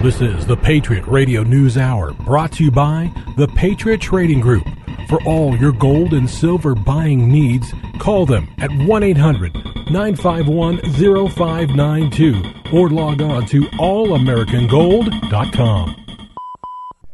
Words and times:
This 0.00 0.20
is 0.20 0.46
the 0.46 0.56
Patriot 0.56 1.04
Radio 1.08 1.42
News 1.42 1.76
Hour, 1.76 2.12
brought 2.12 2.52
to 2.52 2.62
you 2.62 2.70
by 2.70 3.12
the 3.36 3.48
Patriot 3.48 4.00
Trading 4.00 4.38
Group. 4.38 4.62
For 5.08 5.20
all 5.24 5.56
your 5.56 5.72
gold 5.72 6.12
and 6.12 6.30
silver 6.30 6.76
buying 6.76 7.28
needs, 7.28 7.74
call 7.98 8.24
them 8.24 8.46
at 8.58 8.70
1 8.70 9.02
800 9.02 9.52
951 9.90 10.78
0592 10.92 12.42
or 12.72 12.88
log 12.90 13.22
on 13.22 13.44
to 13.46 13.62
allamericangold.com. 13.62 15.96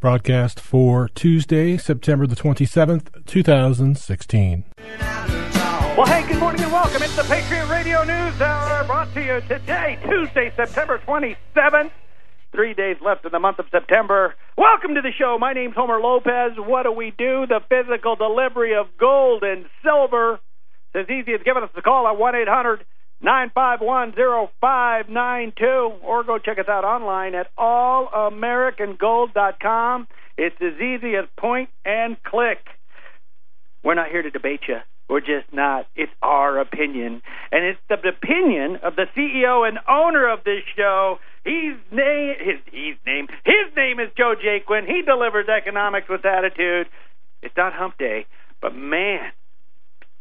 Broadcast 0.01 0.61
for 0.61 1.09
Tuesday, 1.09 1.79
September 1.79 2.27
the 2.27 2.37
27th, 2.37 3.25
2016. 3.25 4.64
Well, 5.96 6.05
hey, 6.05 6.29
good 6.29 6.39
morning 6.39 6.61
and 6.61 6.71
welcome. 6.71 7.03
It's 7.03 7.16
the 7.16 7.23
Patriot 7.23 7.66
Radio 7.69 8.05
News 8.05 8.39
Hour 8.43 8.85
brought 8.85 9.11
to 9.14 9.25
you 9.25 9.41
today, 9.48 9.98
Tuesday, 10.05 10.53
September 10.55 10.98
27th. 10.98 11.91
Three 12.55 12.73
days 12.73 12.96
left 13.05 13.25
in 13.25 13.32
the 13.32 13.41
month 13.41 13.59
of 13.59 13.66
September. 13.73 14.36
Welcome 14.57 14.94
to 14.94 15.03
the 15.03 15.11
show. 15.18 15.36
My 15.40 15.54
name's 15.54 15.75
Homer 15.75 15.99
Lopez. 15.99 16.53
What 16.57 16.85
do 16.85 16.93
we 16.93 17.11
do? 17.11 17.46
The 17.49 17.58
physical 17.68 18.14
delivery 18.14 18.77
of 18.77 18.86
gold 18.96 19.43
and 19.43 19.67
silver. 19.82 20.39
It's 20.94 21.11
as 21.11 21.11
easy 21.11 21.35
as 21.35 21.40
giving 21.44 21.64
us 21.64 21.71
a 21.77 21.82
call 21.82 22.07
at 22.07 22.17
1 22.17 22.36
800 22.36 22.85
951 23.21 24.13
0592 24.61 25.64
or 26.04 26.22
go 26.22 26.39
check 26.39 26.61
us 26.61 26.68
out 26.68 26.85
online 26.85 27.35
at 27.35 27.49
allamericangold.com. 27.57 30.07
It's 30.39 30.55
as 30.61 30.80
easy 30.80 31.16
as 31.16 31.25
point 31.36 31.71
and 31.85 32.16
click. 32.22 32.64
We're 33.83 33.94
not 33.94 34.11
here 34.11 34.22
to 34.22 34.30
debate 34.30 34.61
you. 34.69 34.78
We're 35.08 35.20
just 35.20 35.53
not. 35.53 35.86
It's 35.94 36.12
our 36.22 36.58
opinion. 36.58 37.22
And 37.53 37.64
it's 37.64 37.81
the 37.89 37.97
opinion 38.08 38.78
of 38.83 38.97
the 38.97 39.05
CEO 39.17 39.69
and 39.69 39.78
owner 39.89 40.28
of 40.33 40.44
this 40.44 40.62
show. 40.77 41.19
He's 41.44 41.77
name 41.92 42.34
his 42.41 42.61
he's 42.72 42.97
name 43.05 43.28
his 43.44 43.77
name 43.77 44.00
is 44.00 44.08
Joe 44.17 44.34
Jaquin. 44.34 44.86
He 44.86 45.03
delivers 45.03 45.47
economics 45.48 46.08
with 46.08 46.25
attitude. 46.25 46.88
It's 47.42 47.55
not 47.56 47.75
hump 47.75 47.98
day, 47.98 48.25
but 48.62 48.75
man, 48.75 49.30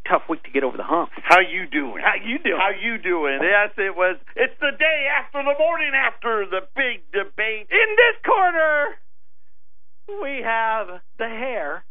tough 0.07 0.23
week 0.29 0.43
to 0.43 0.51
get 0.51 0.63
over 0.63 0.75
the 0.75 0.83
hump. 0.83 1.11
How 1.23 1.39
you 1.39 1.65
doing? 1.65 2.03
How 2.03 2.15
you 2.19 2.37
doing? 2.39 2.59
How 2.59 2.71
you 2.75 2.97
doing? 2.97 3.39
Yes, 3.41 3.71
it 3.77 3.95
was. 3.95 4.17
It's 4.35 4.53
the 4.59 4.75
day 4.77 5.07
after 5.07 5.39
the 5.41 5.55
morning 5.57 5.91
after 5.95 6.45
the 6.45 6.67
big 6.75 7.07
debate. 7.13 7.67
In 7.71 7.89
this 7.95 8.19
corner, 8.25 8.99
we 10.21 10.41
have 10.43 10.99
the 11.17 11.29
hair. 11.29 11.85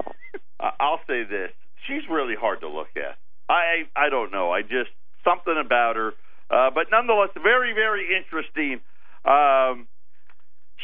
I'll 0.80 1.00
say 1.06 1.24
this: 1.24 1.52
she's 1.86 2.02
really 2.10 2.34
hard 2.34 2.60
to 2.60 2.68
look 2.68 2.88
at. 2.96 3.16
I 3.48 3.84
I 3.96 4.08
don't 4.08 4.30
know. 4.32 4.50
I 4.50 4.62
just 4.62 4.90
something 5.24 5.54
about 5.58 5.96
her. 5.96 6.12
Uh, 6.50 6.70
but 6.74 6.90
nonetheless, 6.90 7.30
very 7.42 7.72
very 7.72 8.16
interesting. 8.16 8.80
Um, 9.24 9.86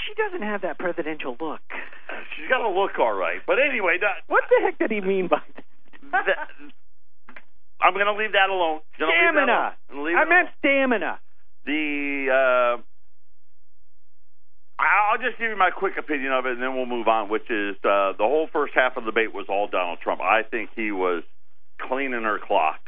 she 0.06 0.14
doesn't 0.14 0.42
have 0.42 0.62
that 0.62 0.78
presidential 0.78 1.36
look. 1.40 1.60
She's 2.36 2.48
got 2.48 2.60
a 2.60 2.68
look 2.68 2.98
all 2.98 3.12
right. 3.12 3.40
But 3.46 3.56
anyway, 3.58 3.98
that, 4.00 4.22
what 4.28 4.44
the 4.48 4.64
heck 4.64 4.78
did 4.78 4.90
he 4.90 5.00
mean 5.00 5.28
by 5.28 5.42
that? 5.56 5.64
that 6.26 6.48
I'm 7.80 7.94
going 7.94 8.06
to 8.06 8.14
leave 8.14 8.32
that 8.32 8.50
alone. 8.50 8.80
Stamina. 8.94 9.74
Leave 9.94 10.16
I 10.16 10.24
meant 10.24 10.48
alone. 10.48 10.52
stamina. 10.58 11.20
the. 11.66 12.76
Uh, 12.78 12.82
I'll 14.78 15.18
just 15.18 15.38
give 15.38 15.50
you 15.50 15.56
my 15.56 15.70
quick 15.70 15.94
opinion 15.98 16.32
of 16.32 16.46
it, 16.46 16.52
and 16.52 16.62
then 16.62 16.74
we'll 16.74 16.86
move 16.86 17.08
on. 17.08 17.28
Which 17.28 17.50
is 17.50 17.74
uh, 17.82 18.12
the 18.14 18.22
whole 18.26 18.48
first 18.52 18.74
half 18.74 18.96
of 18.96 19.04
the 19.04 19.10
debate 19.10 19.34
was 19.34 19.46
all 19.48 19.66
Donald 19.68 19.98
Trump. 20.02 20.20
I 20.20 20.42
think 20.48 20.70
he 20.76 20.92
was 20.92 21.22
cleaning 21.80 22.22
her 22.22 22.38
clock 22.38 22.78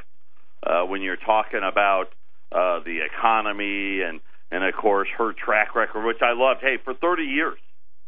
uh, 0.66 0.82
when 0.84 1.02
you're 1.02 1.16
talking 1.18 1.60
about 1.66 2.06
uh, 2.52 2.80
the 2.84 3.02
economy 3.02 4.02
and 4.02 4.20
and 4.52 4.62
of 4.64 4.74
course 4.74 5.08
her 5.18 5.32
track 5.32 5.74
record, 5.74 6.06
which 6.06 6.22
I 6.22 6.32
loved. 6.32 6.60
Hey, 6.62 6.76
for 6.84 6.94
30 6.94 7.22
years, 7.24 7.58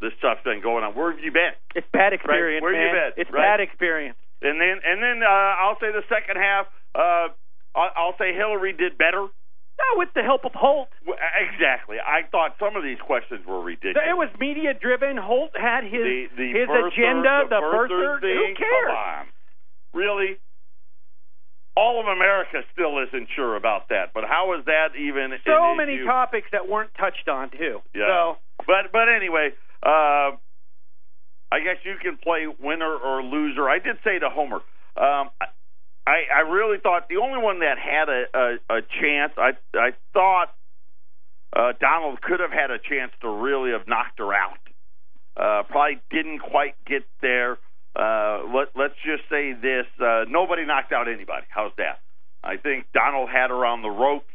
this 0.00 0.12
stuff's 0.18 0.42
been 0.44 0.62
going 0.62 0.84
on. 0.84 0.94
Where 0.94 1.10
have 1.10 1.20
you 1.22 1.32
been? 1.32 1.52
It's 1.74 1.86
bad 1.92 2.12
experience, 2.12 2.62
Where 2.62 2.72
man. 2.72 2.82
you 2.86 2.92
been? 2.92 3.12
It's 3.16 3.30
Right. 3.30 3.58
bad 3.58 3.60
experience. 3.60 4.16
And 4.42 4.60
then 4.60 4.78
and 4.84 5.02
then 5.02 5.22
uh, 5.22 5.52
I'll 5.58 5.78
say 5.80 5.90
the 5.90 6.02
second 6.08 6.36
half. 6.36 6.66
Uh, 6.94 7.28
I'll 7.74 8.14
say 8.18 8.34
Hillary 8.34 8.74
did 8.74 8.98
better. 8.98 9.26
No, 9.78 9.98
with 9.98 10.10
the 10.14 10.22
help 10.22 10.44
of 10.44 10.52
Holt. 10.54 10.88
Exactly. 11.06 11.96
I 11.98 12.28
thought 12.30 12.54
some 12.60 12.76
of 12.76 12.82
these 12.82 13.00
questions 13.00 13.44
were 13.46 13.60
ridiculous. 13.60 14.04
It 14.04 14.16
was 14.16 14.28
media 14.38 14.74
driven. 14.74 15.16
Holt 15.16 15.50
had 15.56 15.84
his 15.84 16.04
the, 16.04 16.26
the 16.36 16.48
his 16.52 16.68
birther, 16.68 16.88
agenda, 16.88 17.34
the, 17.48 17.56
the 17.56 17.60
birther 17.60 17.88
birther. 17.88 18.20
thing. 18.20 18.36
Who 18.36 18.60
cares? 18.60 18.92
Come 18.92 18.96
on. 18.96 19.24
Really? 19.94 20.30
All 21.74 22.00
of 22.00 22.06
America 22.06 22.60
still 22.72 23.00
isn't 23.00 23.28
sure 23.34 23.56
about 23.56 23.88
that. 23.88 24.12
But 24.12 24.24
how 24.28 24.52
is 24.58 24.64
that 24.66 24.92
even? 24.94 25.32
So 25.44 25.72
an 25.72 25.78
many 25.78 25.94
issue? 25.96 26.04
topics 26.04 26.48
that 26.52 26.68
weren't 26.68 26.92
touched 26.94 27.28
on 27.28 27.50
too. 27.50 27.80
Yeah. 27.94 28.34
But 28.66 28.92
but 28.92 29.08
anyway, 29.08 29.50
uh, 29.82 30.36
I 31.50 31.60
guess 31.64 31.80
you 31.84 31.96
can 32.00 32.18
play 32.22 32.46
winner 32.46 32.92
or 32.94 33.22
loser. 33.22 33.68
I 33.68 33.78
did 33.78 33.96
say 34.04 34.18
to 34.18 34.28
Homer, 34.28 34.60
um, 35.00 35.30
I 36.06 36.24
I 36.34 36.40
really 36.40 36.78
thought 36.78 37.08
the 37.08 37.18
only 37.18 37.42
one 37.42 37.60
that 37.60 37.78
had 37.78 38.08
a 38.08 38.24
a, 38.34 38.78
a 38.78 38.82
chance. 39.00 39.32
I 39.36 39.52
I 39.74 39.90
thought 40.12 40.54
uh, 41.54 41.72
Donald 41.80 42.20
could 42.20 42.40
have 42.40 42.50
had 42.50 42.70
a 42.70 42.78
chance 42.78 43.12
to 43.20 43.28
really 43.28 43.72
have 43.72 43.86
knocked 43.86 44.18
her 44.18 44.32
out. 44.32 44.58
Uh, 45.36 45.62
probably 45.68 46.00
didn't 46.10 46.40
quite 46.40 46.74
get 46.86 47.04
there. 47.20 47.58
Uh, 47.94 48.40
let, 48.52 48.68
let's 48.74 48.96
just 49.04 49.22
say 49.30 49.52
this: 49.52 49.86
uh, 50.00 50.24
nobody 50.28 50.64
knocked 50.64 50.92
out 50.92 51.08
anybody. 51.08 51.46
How's 51.48 51.72
that? 51.76 52.00
I 52.42 52.56
think 52.56 52.86
Donald 52.92 53.28
had 53.30 53.50
her 53.50 53.64
on 53.64 53.82
the 53.82 53.90
ropes, 53.90 54.34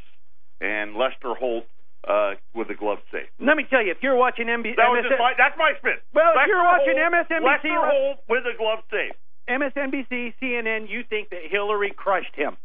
and 0.62 0.96
Lester 0.96 1.36
Holt 1.36 1.66
uh, 2.08 2.40
with 2.56 2.70
the 2.70 2.76
glove 2.76 3.00
safe. 3.12 3.28
Let 3.40 3.58
me 3.58 3.66
tell 3.70 3.84
you, 3.84 3.92
if 3.92 4.00
you're 4.02 4.16
watching 4.16 4.48
MB, 4.48 4.78
That 4.78 4.88
was 4.88 5.04
MS 5.04 5.12
just 5.12 5.20
my, 5.20 5.34
that's 5.38 5.58
my 5.58 5.74
spin. 5.78 6.00
Well, 6.14 6.34
if 6.38 6.48
you're 6.48 6.64
watching 6.64 6.96
Holt, 6.96 7.14
MSNBC 7.14 7.44
Lester 7.44 7.84
Holt 7.84 8.18
with 8.30 8.44
a 8.48 8.56
glove 8.58 8.80
safe. 8.90 9.18
MSNBC, 9.50 10.34
CNN, 10.42 10.90
you 10.90 11.04
think 11.10 11.30
that 11.30 11.40
Hillary 11.50 11.94
crushed 11.96 12.36
him. 12.36 12.58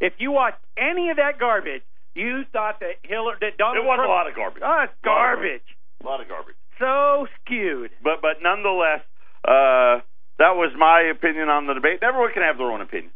If 0.00 0.14
you 0.18 0.32
watch 0.32 0.54
any 0.78 1.10
of 1.10 1.16
that 1.16 1.38
garbage, 1.38 1.82
you 2.14 2.44
thought 2.52 2.80
that 2.80 2.96
Hillary, 3.02 3.36
that 3.40 3.58
Donald 3.58 3.84
It 3.84 3.86
was 3.86 3.96
Trump, 3.96 4.08
a 4.08 4.12
lot 4.12 4.26
of 4.28 4.34
garbage. 4.34 4.62
Oh, 4.64 4.80
it's 4.84 4.92
garbage. 5.04 5.68
A 6.02 6.06
lot 6.06 6.20
of 6.20 6.28
garbage. 6.28 6.56
So 6.78 7.26
skewed. 7.44 7.90
But 8.02 8.22
but 8.22 8.42
nonetheless, 8.42 9.00
uh, 9.44 10.00
that 10.38 10.56
was 10.56 10.72
my 10.76 11.02
opinion 11.12 11.48
on 11.48 11.66
the 11.66 11.74
debate. 11.74 12.00
Everyone 12.02 12.32
can 12.32 12.42
have 12.42 12.56
their 12.56 12.72
own 12.72 12.80
opinion, 12.80 13.12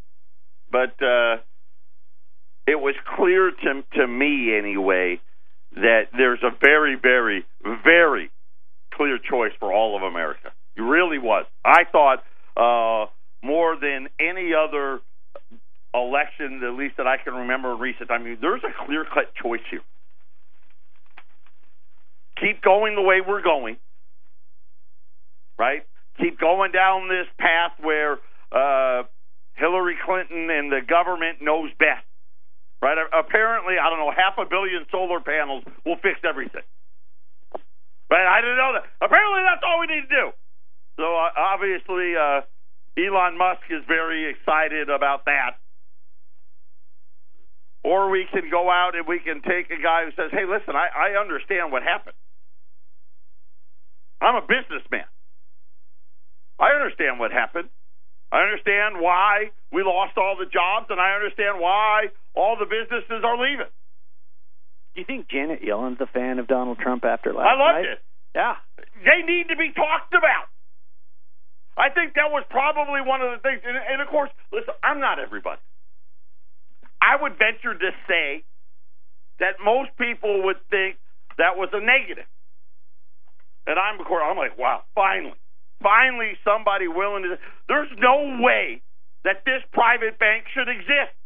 but 0.70 1.00
uh, 1.02 1.40
it 2.66 2.78
was 2.78 2.94
clear 3.16 3.50
to 3.50 3.82
to 3.98 4.06
me 4.06 4.54
anyway 4.56 5.20
that 5.72 6.12
there's 6.16 6.42
a 6.42 6.50
very 6.60 6.96
very 7.00 7.46
very 7.82 8.30
clear 8.92 9.18
choice 9.18 9.52
for 9.58 9.72
all 9.72 9.96
of 9.96 10.02
America. 10.02 10.52
It 10.76 10.82
really 10.82 11.18
was. 11.18 11.46
I 11.64 11.84
thought 11.90 12.22
uh, 12.56 13.06
more 13.42 13.76
than 13.76 14.08
any 14.18 14.52
other 14.54 15.00
election, 15.94 16.62
at 16.64 16.74
least 16.74 16.96
that 16.96 17.06
I 17.06 17.16
can 17.18 17.34
remember 17.34 17.72
in 17.72 17.78
recent 17.78 18.08
time. 18.08 18.22
I 18.22 18.24
mean, 18.24 18.38
there's 18.40 18.62
a 18.64 18.86
clear 18.86 19.04
cut 19.04 19.34
choice 19.40 19.60
here. 19.70 19.82
Keep 22.40 22.62
going 22.62 22.96
the 22.96 23.02
way 23.02 23.20
we're 23.20 23.42
going, 23.42 23.76
right? 25.58 25.86
Keep 26.20 26.40
going 26.40 26.72
down 26.72 27.08
this 27.08 27.26
path 27.38 27.72
where 27.80 28.18
uh, 28.50 29.04
Hillary 29.54 29.96
Clinton 30.04 30.50
and 30.50 30.70
the 30.70 30.80
government 30.86 31.38
knows 31.40 31.70
best, 31.78 32.04
right? 32.82 32.98
Apparently, 33.12 33.74
I 33.78 33.88
don't 33.88 33.98
know, 33.98 34.10
half 34.10 34.34
a 34.38 34.48
billion 34.48 34.84
solar 34.90 35.20
panels 35.20 35.62
will 35.86 35.96
fix 36.02 36.18
everything. 36.24 36.62
Right? 38.10 38.26
I 38.26 38.40
didn't 38.40 38.58
know 38.58 38.72
that. 38.74 38.84
Apparently, 39.00 39.42
that's 39.42 39.62
all 39.66 39.80
we 39.80 39.86
need 39.86 40.02
to 40.02 40.14
do. 40.14 40.26
So 40.96 41.04
uh, 41.04 41.30
obviously, 41.36 42.14
uh, 42.16 42.42
Elon 42.96 43.38
Musk 43.38 43.62
is 43.70 43.82
very 43.86 44.30
excited 44.30 44.88
about 44.88 45.24
that. 45.26 45.58
Or 47.82 48.08
we 48.08 48.26
can 48.32 48.48
go 48.50 48.70
out 48.70 48.96
and 48.96 49.06
we 49.06 49.18
can 49.18 49.42
take 49.42 49.70
a 49.70 49.82
guy 49.82 50.04
who 50.04 50.12
says, 50.16 50.30
"Hey, 50.32 50.46
listen, 50.48 50.74
I, 50.74 50.88
I 50.88 51.20
understand 51.20 51.70
what 51.70 51.82
happened. 51.82 52.16
I'm 54.22 54.36
a 54.36 54.46
businessman. 54.46 55.04
I 56.58 56.72
understand 56.72 57.18
what 57.18 57.30
happened. 57.30 57.68
I 58.32 58.40
understand 58.42 58.96
why 58.98 59.50
we 59.70 59.82
lost 59.82 60.16
all 60.16 60.36
the 60.38 60.46
jobs, 60.46 60.86
and 60.88 60.98
I 60.98 61.14
understand 61.14 61.60
why 61.60 62.08
all 62.34 62.56
the 62.56 62.64
businesses 62.64 63.22
are 63.22 63.36
leaving. 63.36 63.70
Do 64.94 65.00
you 65.02 65.04
think 65.04 65.28
Janet 65.28 65.62
Yellen's 65.62 66.00
a 66.00 66.06
fan 66.06 66.38
of 66.38 66.46
Donald 66.46 66.78
Trump 66.78 67.04
after 67.04 67.34
last 67.34 67.44
year? 67.44 67.52
I 67.52 67.58
loved 67.58 67.84
night? 67.84 67.92
it. 67.92 68.00
Yeah. 68.34 68.54
They 69.04 69.26
need 69.26 69.48
to 69.50 69.56
be 69.56 69.74
talked 69.74 70.14
about. 70.14 70.48
I 71.76 71.90
think 71.90 72.14
that 72.14 72.30
was 72.30 72.44
probably 72.50 73.00
one 73.02 73.20
of 73.20 73.34
the 73.34 73.40
things. 73.42 73.62
And, 73.66 73.76
and 73.76 74.00
of 74.00 74.08
course, 74.08 74.30
listen, 74.52 74.74
I'm 74.82 75.00
not 75.00 75.18
everybody. 75.18 75.60
I 77.02 77.20
would 77.20 77.36
venture 77.38 77.74
to 77.74 77.90
say 78.08 78.44
that 79.40 79.58
most 79.62 79.90
people 79.98 80.44
would 80.44 80.62
think 80.70 80.96
that 81.38 81.56
was 81.56 81.68
a 81.72 81.80
negative. 81.80 82.30
And 83.66 83.78
I'm, 83.78 83.98
of 83.98 84.06
course, 84.06 84.22
I'm 84.24 84.36
like, 84.36 84.56
wow, 84.58 84.84
finally, 84.94 85.34
finally 85.82 86.38
somebody 86.44 86.86
willing 86.86 87.24
to. 87.24 87.36
There's 87.68 87.90
no 87.98 88.38
way 88.40 88.82
that 89.24 89.42
this 89.44 89.62
private 89.72 90.18
bank 90.18 90.44
should 90.52 90.68
exist. 90.68 91.16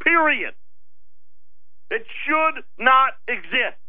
Period. 0.00 0.54
It 1.90 2.04
should 2.24 2.62
not 2.78 3.16
exist. 3.26 3.80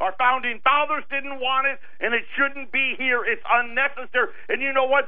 Our 0.00 0.14
founding 0.18 0.60
fathers 0.64 1.04
didn't 1.10 1.38
want 1.40 1.66
it, 1.66 1.78
and 2.00 2.14
it 2.14 2.24
shouldn't 2.36 2.72
be 2.72 2.94
here. 2.98 3.24
It's 3.24 3.42
unnecessary. 3.46 4.34
And 4.48 4.60
you 4.60 4.72
know 4.72 4.86
what? 4.86 5.06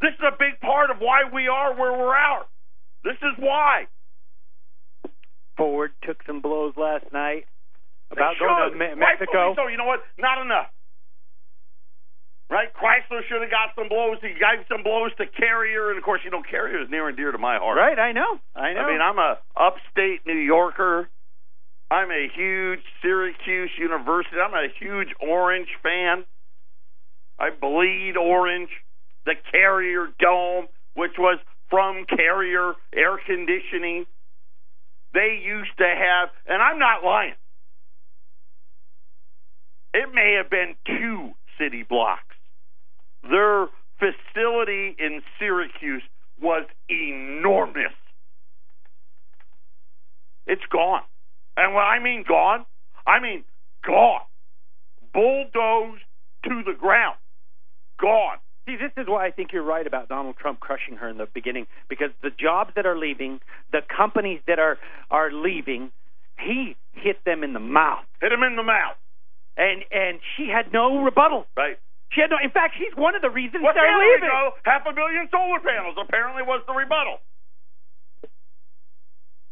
This 0.00 0.12
is 0.14 0.24
a 0.26 0.34
big 0.36 0.58
part 0.60 0.90
of 0.90 0.98
why 0.98 1.28
we 1.32 1.46
are 1.46 1.74
where 1.74 1.92
we're 1.92 2.16
at. 2.16 2.48
This 3.04 3.16
is 3.22 3.38
why. 3.38 3.86
Ford 5.56 5.92
took 6.02 6.22
some 6.26 6.40
blows 6.40 6.74
last 6.76 7.04
night 7.12 7.46
about 8.10 8.34
going 8.40 8.72
to. 8.72 8.78
Me- 8.78 8.94
Mexico. 8.98 9.54
So 9.56 9.68
you 9.68 9.76
know 9.76 9.86
what? 9.86 10.00
Not 10.18 10.40
enough. 10.42 10.72
Right? 12.50 12.66
Chrysler 12.74 13.22
should 13.28 13.42
have 13.42 13.50
got 13.50 13.70
some 13.78 13.88
blows. 13.88 14.18
He 14.22 14.34
gave 14.34 14.66
some 14.68 14.82
blows 14.82 15.12
to 15.18 15.26
Carrier, 15.26 15.90
and 15.90 15.98
of 15.98 16.04
course, 16.04 16.20
you 16.24 16.32
know, 16.32 16.42
Carrier 16.42 16.82
is 16.82 16.90
near 16.90 17.06
and 17.06 17.16
dear 17.16 17.30
to 17.30 17.38
my 17.38 17.58
heart. 17.58 17.78
Right, 17.78 17.96
I 17.96 18.10
know. 18.10 18.40
I 18.56 18.72
know. 18.72 18.80
I 18.80 18.90
mean, 18.90 19.00
I'm 19.00 19.18
a 19.18 19.38
upstate 19.54 20.26
New 20.26 20.34
Yorker. 20.34 21.08
I'm 21.90 22.10
a 22.10 22.28
huge 22.34 22.80
Syracuse 23.02 23.70
University. 23.78 24.36
I'm 24.36 24.54
a 24.54 24.68
huge 24.78 25.08
Orange 25.20 25.68
fan. 25.82 26.24
I 27.38 27.50
bleed 27.50 28.14
orange. 28.16 28.68
The 29.26 29.34
Carrier 29.50 30.08
Dome, 30.18 30.66
which 30.94 31.12
was 31.18 31.38
from 31.68 32.04
Carrier 32.06 32.74
Air 32.94 33.18
Conditioning, 33.26 34.06
they 35.12 35.40
used 35.44 35.76
to 35.78 35.84
have, 35.84 36.28
and 36.46 36.62
I'm 36.62 36.78
not 36.78 37.04
lying. 37.04 37.34
It 39.92 40.08
may 40.14 40.36
have 40.40 40.50
been 40.50 40.74
two 40.86 41.32
city 41.58 41.82
blocks. 41.82 42.22
Their 43.28 43.66
facility 43.98 44.96
in 44.98 45.20
Syracuse 45.38 46.02
was 46.40 46.66
enormous. 46.88 47.92
It's 50.46 50.62
gone. 50.72 51.02
And 51.56 51.74
when 51.74 51.84
I 51.84 51.98
mean 51.98 52.24
gone, 52.26 52.64
I 53.06 53.20
mean 53.20 53.44
gone. 53.86 54.20
Bulldozed 55.12 56.02
to 56.44 56.62
the 56.64 56.74
ground. 56.78 57.16
Gone. 58.00 58.38
See, 58.66 58.76
this 58.76 58.92
is 58.96 59.08
why 59.08 59.26
I 59.26 59.30
think 59.30 59.52
you're 59.52 59.64
right 59.64 59.86
about 59.86 60.08
Donald 60.08 60.36
Trump 60.36 60.60
crushing 60.60 60.96
her 60.96 61.08
in 61.08 61.18
the 61.18 61.26
beginning 61.34 61.66
because 61.88 62.10
the 62.22 62.30
jobs 62.30 62.70
that 62.76 62.86
are 62.86 62.96
leaving, 62.96 63.40
the 63.72 63.80
companies 63.94 64.40
that 64.46 64.58
are 64.58 64.78
are 65.10 65.32
leaving, 65.32 65.90
he 66.38 66.76
hit 66.92 67.24
them 67.24 67.42
in 67.42 67.52
the 67.52 67.60
mouth, 67.60 68.04
Hit 68.20 68.32
him 68.32 68.42
in 68.42 68.56
the 68.56 68.62
mouth. 68.62 68.96
and 69.56 69.82
and 69.90 70.20
she 70.36 70.48
had 70.48 70.72
no 70.72 71.02
rebuttal. 71.02 71.46
Right? 71.56 71.78
She 72.12 72.20
had 72.20 72.30
no. 72.30 72.36
In 72.42 72.50
fact, 72.50 72.74
she's 72.78 72.94
one 72.96 73.14
of 73.14 73.22
the 73.22 73.30
reasons 73.30 73.62
Well, 73.64 73.74
they're 73.74 73.98
leaving. 73.98 74.28
go. 74.28 74.52
Half 74.64 74.86
a 74.86 74.92
billion 74.92 75.28
solar 75.30 75.60
panels 75.60 75.96
apparently 76.00 76.42
was 76.42 76.62
the 76.66 76.72
rebuttal. 76.74 77.18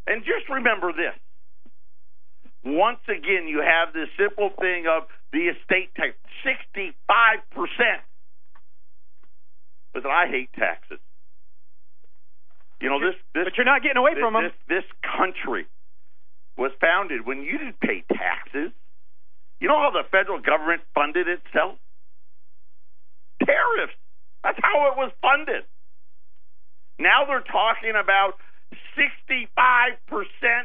And 0.07 0.23
just 0.25 0.49
remember 0.49 0.93
this. 0.93 1.15
Once 2.65 3.01
again, 3.09 3.47
you 3.47 3.63
have 3.63 3.93
this 3.95 4.09
simple 4.19 4.51
thing 4.61 4.87
of 4.87 5.05
the 5.33 5.49
estate 5.49 5.95
tax, 5.95 6.15
65%. 6.45 6.95
Listen, 9.95 10.11
I 10.11 10.27
hate 10.29 10.53
taxes. 10.53 10.99
You 12.81 12.89
know, 12.89 13.01
this, 13.01 13.15
this 13.35 13.45
But 13.45 13.57
you're 13.57 13.67
not 13.67 13.83
getting 13.83 13.97
away 13.97 14.15
this, 14.15 14.23
from 14.23 14.35
them. 14.35 14.45
This, 14.69 14.83
this 14.83 14.89
country 15.03 15.67
was 16.57 16.73
founded 16.81 17.27
when 17.27 17.43
you 17.43 17.59
didn't 17.59 17.81
pay 17.81 18.05
taxes. 18.13 18.73
You 19.61 19.69
know 19.69 19.79
how 19.79 19.91
the 19.91 20.07
federal 20.11 20.41
government 20.41 20.83
funded 20.95 21.27
itself? 21.27 21.79
Tariffs. 23.43 23.95
That's 24.45 24.59
how 24.63 24.93
it 24.93 24.97
was 24.97 25.11
funded. 25.23 25.65
Now 26.99 27.27
they're 27.27 27.47
talking 27.47 27.95
about 27.95 28.39
65% 28.99 29.49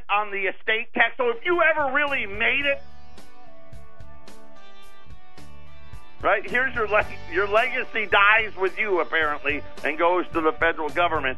on 0.09 0.31
the 0.31 0.45
estate 0.47 0.93
tax. 0.93 1.15
So 1.17 1.29
if 1.29 1.43
you 1.45 1.61
ever 1.61 1.93
really 1.93 2.25
made 2.25 2.65
it, 2.65 2.81
right, 6.21 6.49
here's 6.49 6.73
your 6.73 6.87
leg- 6.87 7.05
your 7.31 7.47
legacy 7.47 8.07
dies 8.07 8.55
with 8.55 8.77
you 8.77 8.99
apparently 9.01 9.61
and 9.83 9.97
goes 9.97 10.25
to 10.33 10.41
the 10.41 10.51
federal 10.53 10.89
government. 10.89 11.37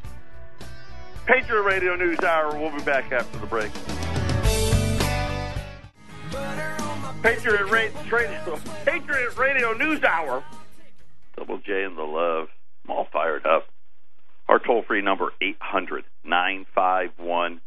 Patriot 1.26 1.64
Radio 1.64 1.96
News 1.96 2.20
Hour. 2.20 2.58
We'll 2.58 2.76
be 2.76 2.84
back 2.84 3.12
after 3.12 3.40
the 3.40 3.48
break. 3.48 3.72
Patriot 7.24 7.66
Radio, 7.66 8.60
Patriot 8.86 9.36
Radio 9.36 9.74
News 9.74 10.04
Hour. 10.04 10.44
Double 11.36 11.58
J 11.58 11.84
and 11.84 11.98
the 11.98 12.04
Love. 12.04 12.50
I'm 12.86 12.92
all 12.92 13.08
fired 13.12 13.46
up. 13.48 13.68
Our 14.56 14.62
toll 14.66 14.84
free 14.88 15.02
number, 15.02 15.34
800 15.42 16.06
951 16.24 17.60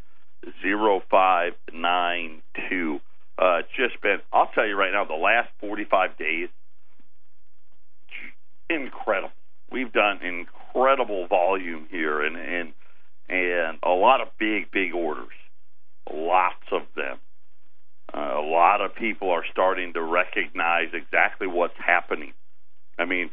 0592. 0.42 3.00
Uh, 3.36 3.60
just 3.76 4.00
been, 4.00 4.20
I'll 4.32 4.48
tell 4.54 4.66
you 4.66 4.74
right 4.74 4.90
now, 4.90 5.04
the 5.04 5.12
last 5.12 5.50
45 5.60 6.16
days, 6.16 6.48
incredible. 8.70 9.32
We've 9.70 9.92
done 9.92 10.20
incredible 10.22 11.26
volume 11.26 11.88
here 11.90 12.22
and, 12.22 12.38
and, 12.38 12.72
and 13.28 13.78
a 13.82 13.90
lot 13.90 14.22
of 14.22 14.28
big, 14.38 14.70
big 14.70 14.94
orders. 14.94 15.28
Lots 16.10 16.64
of 16.72 16.84
them. 16.96 17.18
Uh, 18.14 18.38
a 18.38 18.40
lot 18.40 18.80
of 18.80 18.94
people 18.94 19.30
are 19.30 19.44
starting 19.52 19.92
to 19.92 20.00
recognize 20.00 20.94
exactly 20.94 21.48
what's 21.48 21.76
happening. 21.76 22.32
I 22.98 23.04
mean, 23.04 23.28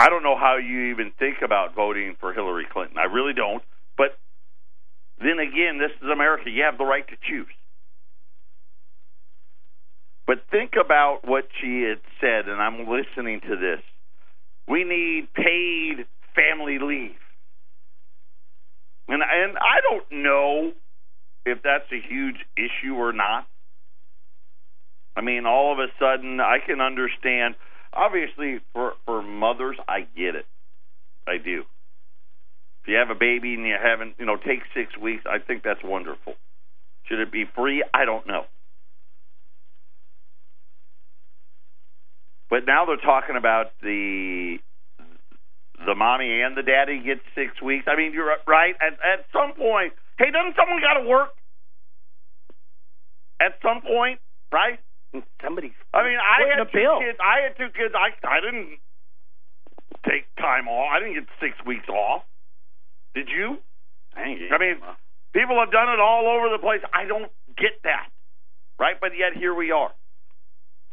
I 0.00 0.08
don't 0.08 0.22
know 0.22 0.36
how 0.36 0.56
you 0.56 0.92
even 0.92 1.12
think 1.18 1.42
about 1.44 1.74
voting 1.74 2.16
for 2.18 2.32
Hillary 2.32 2.66
Clinton. 2.72 2.96
I 2.96 3.04
really 3.04 3.34
don't. 3.34 3.62
But 3.98 4.16
then 5.18 5.38
again, 5.38 5.78
this 5.78 5.90
is 6.02 6.08
America. 6.10 6.48
You 6.48 6.62
have 6.64 6.78
the 6.78 6.86
right 6.86 7.06
to 7.06 7.16
choose. 7.28 7.52
But 10.26 10.38
think 10.50 10.72
about 10.82 11.28
what 11.28 11.48
she 11.60 11.82
had 11.82 12.00
said, 12.18 12.48
and 12.48 12.62
I'm 12.62 12.88
listening 12.88 13.40
to 13.42 13.56
this. 13.56 13.82
We 14.66 14.84
need 14.84 15.28
paid 15.34 16.06
family 16.34 16.78
leave. 16.78 17.20
And 19.06 19.22
and 19.22 19.58
I 19.58 19.82
don't 19.82 20.22
know 20.22 20.72
if 21.44 21.58
that's 21.62 21.92
a 21.92 22.00
huge 22.08 22.36
issue 22.56 22.94
or 22.94 23.12
not. 23.12 23.46
I 25.14 25.20
mean, 25.20 25.44
all 25.44 25.74
of 25.74 25.78
a 25.78 25.88
sudden, 25.98 26.40
I 26.40 26.56
can 26.64 26.80
understand. 26.80 27.56
Obviously, 27.92 28.60
for 28.72 28.92
for 29.04 29.22
mothers, 29.22 29.76
I 29.88 30.00
get 30.16 30.34
it. 30.36 30.46
I 31.26 31.38
do. 31.38 31.64
If 32.82 32.88
you 32.88 32.96
have 32.96 33.10
a 33.10 33.18
baby 33.18 33.54
and 33.54 33.66
you 33.66 33.76
haven't, 33.80 34.14
you 34.18 34.24
know, 34.26 34.36
take 34.36 34.60
six 34.74 34.96
weeks, 34.96 35.24
I 35.28 35.38
think 35.38 35.62
that's 35.62 35.80
wonderful. 35.84 36.34
Should 37.04 37.20
it 37.20 37.32
be 37.32 37.44
free? 37.54 37.84
I 37.92 38.04
don't 38.04 38.26
know. 38.26 38.44
But 42.48 42.66
now 42.66 42.84
they're 42.86 42.96
talking 42.96 43.36
about 43.36 43.72
the 43.82 44.58
the 45.86 45.94
mommy 45.94 46.42
and 46.42 46.56
the 46.56 46.62
daddy 46.62 47.00
get 47.04 47.18
six 47.34 47.60
weeks. 47.62 47.86
I 47.88 47.96
mean, 47.96 48.12
you're 48.12 48.34
right. 48.46 48.74
At 48.80 48.94
at 48.94 49.24
some 49.32 49.54
point, 49.56 49.94
hey, 50.18 50.30
doesn't 50.30 50.56
someone 50.56 50.80
got 50.80 51.00
to 51.00 51.08
work? 51.08 51.30
At 53.40 53.52
some 53.62 53.80
point, 53.82 54.20
right? 54.52 54.78
Somebody's. 55.42 55.74
I 55.92 56.04
mean, 56.04 56.18
I 56.22 56.46
had 56.56 56.64
two 56.70 56.78
bill. 56.78 57.00
kids. 57.00 57.18
I 57.18 57.42
had 57.42 57.56
two 57.56 57.70
kids. 57.74 57.94
I 57.98 58.14
I 58.26 58.40
didn't 58.40 58.78
take 60.06 60.24
time 60.36 60.68
off. 60.68 60.88
I 60.92 61.00
didn't 61.00 61.14
get 61.14 61.26
six 61.40 61.54
weeks 61.66 61.88
off. 61.88 62.22
Did 63.14 63.28
you? 63.28 63.58
I 64.16 64.24
mean, 64.58 64.78
people 65.34 65.58
have 65.58 65.72
done 65.72 65.88
it 65.90 65.98
all 66.00 66.26
over 66.30 66.48
the 66.50 66.58
place. 66.62 66.80
I 66.94 67.06
don't 67.06 67.30
get 67.58 67.82
that, 67.84 68.06
right? 68.78 68.96
But 69.00 69.12
yet 69.18 69.34
here 69.36 69.54
we 69.54 69.70
are. 69.72 69.90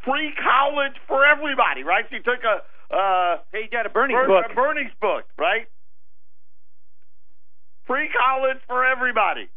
Free 0.05 0.33
college 0.37 0.93
for 1.07 1.25
everybody, 1.25 1.83
right? 1.83 2.05
She 2.09 2.17
took 2.19 2.41
a 2.43 2.61
uh, 2.95 3.37
Hey, 3.51 3.63
you 3.65 3.69
got 3.69 3.85
a 3.85 3.89
Bernie 3.89 4.13
Ber- 4.13 4.27
book. 4.27 4.45
a 4.51 4.55
Bernie's 4.55 4.93
book, 5.01 5.25
right? 5.37 5.67
Free 7.85 8.09
college 8.09 8.57
for 8.67 8.85
everybody. 8.85 9.47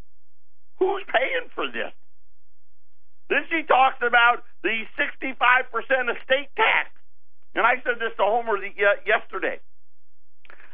Who's 0.78 1.02
paying 1.12 1.48
for 1.54 1.66
this? 1.66 1.92
Then 3.30 3.46
she 3.46 3.62
talks 3.62 4.02
about 4.02 4.42
the 4.66 4.82
65% 4.98 5.30
estate 5.70 6.50
tax. 6.58 6.90
And 7.54 7.64
I 7.64 7.78
said 7.86 8.02
this 8.02 8.10
to 8.18 8.26
Homer 8.26 8.58
the, 8.58 8.74
uh, 8.74 8.98
yesterday. 9.06 9.62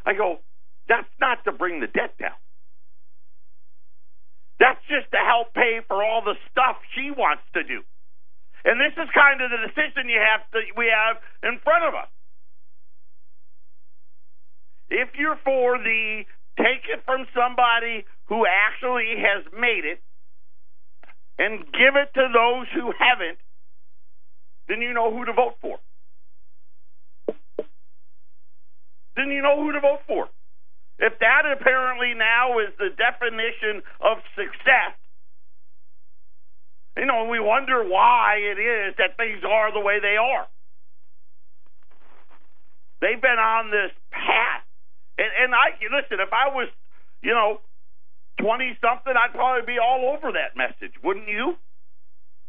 I 0.05 0.15
go, 0.15 0.41
that's 0.89 1.09
not 1.21 1.45
to 1.45 1.53
bring 1.53 1.81
the 1.81 1.87
debt 1.87 2.17
down. 2.19 2.37
That's 4.59 4.81
just 4.89 5.13
to 5.13 5.21
help 5.21 5.53
pay 5.53 5.85
for 5.87 6.03
all 6.03 6.25
the 6.25 6.35
stuff 6.51 6.81
she 6.97 7.13
wants 7.13 7.45
to 7.53 7.63
do. 7.63 7.85
And 8.65 8.81
this 8.81 8.97
is 8.97 9.09
kind 9.13 9.45
of 9.45 9.53
the 9.53 9.61
decision 9.69 10.09
you 10.09 10.19
have 10.19 10.49
to, 10.57 10.59
we 10.81 10.89
have 10.89 11.21
in 11.45 11.61
front 11.61 11.85
of 11.85 11.93
us. 11.95 12.09
If 14.89 15.13
you're 15.19 15.39
for 15.45 15.77
the 15.77 16.25
take 16.57 16.89
it 16.89 17.05
from 17.05 17.27
somebody 17.37 18.07
who 18.33 18.47
actually 18.49 19.21
has 19.21 19.45
made 19.53 19.85
it 19.85 20.01
and 21.39 21.61
give 21.73 21.97
it 21.97 22.13
to 22.15 22.29
those 22.33 22.67
who 22.75 22.93
haven't, 22.99 23.39
then 24.69 24.81
you 24.81 24.93
know 24.93 25.13
who 25.13 25.25
to 25.25 25.33
vote 25.33 25.57
for. 25.61 25.79
Then 29.17 29.31
you 29.31 29.43
know 29.43 29.63
who 29.63 29.73
to 29.73 29.81
vote 29.81 30.01
for. 30.07 30.29
If 30.99 31.19
that 31.21 31.43
apparently 31.45 32.15
now 32.15 32.59
is 32.59 32.73
the 32.79 32.89
definition 32.97 33.83
of 34.01 34.19
success, 34.35 34.97
You 36.97 37.05
know, 37.05 37.29
we 37.29 37.39
wonder 37.39 37.85
why 37.85 38.41
it 38.41 38.59
is 38.59 38.95
that 38.97 39.17
things 39.19 39.45
are 39.45 39.73
the 39.73 39.81
way 39.81 40.01
they 40.01 40.17
are. 40.17 40.49
They've 43.03 43.21
been 43.21 43.39
on 43.39 43.71
this 43.71 43.93
path. 44.11 44.65
And, 45.19 45.29
and 45.45 45.55
I 45.55 45.77
listen, 45.93 46.25
if 46.25 46.33
I 46.33 46.49
was, 46.49 46.69
you 47.23 47.33
know, 47.33 47.61
20 48.39 48.79
something, 48.81 49.15
I'd 49.17 49.33
probably 49.35 49.67
be 49.67 49.79
all 49.79 50.15
over 50.17 50.33
that 50.33 50.57
message, 50.57 50.95
wouldn't 51.03 51.29
you? 51.29 51.57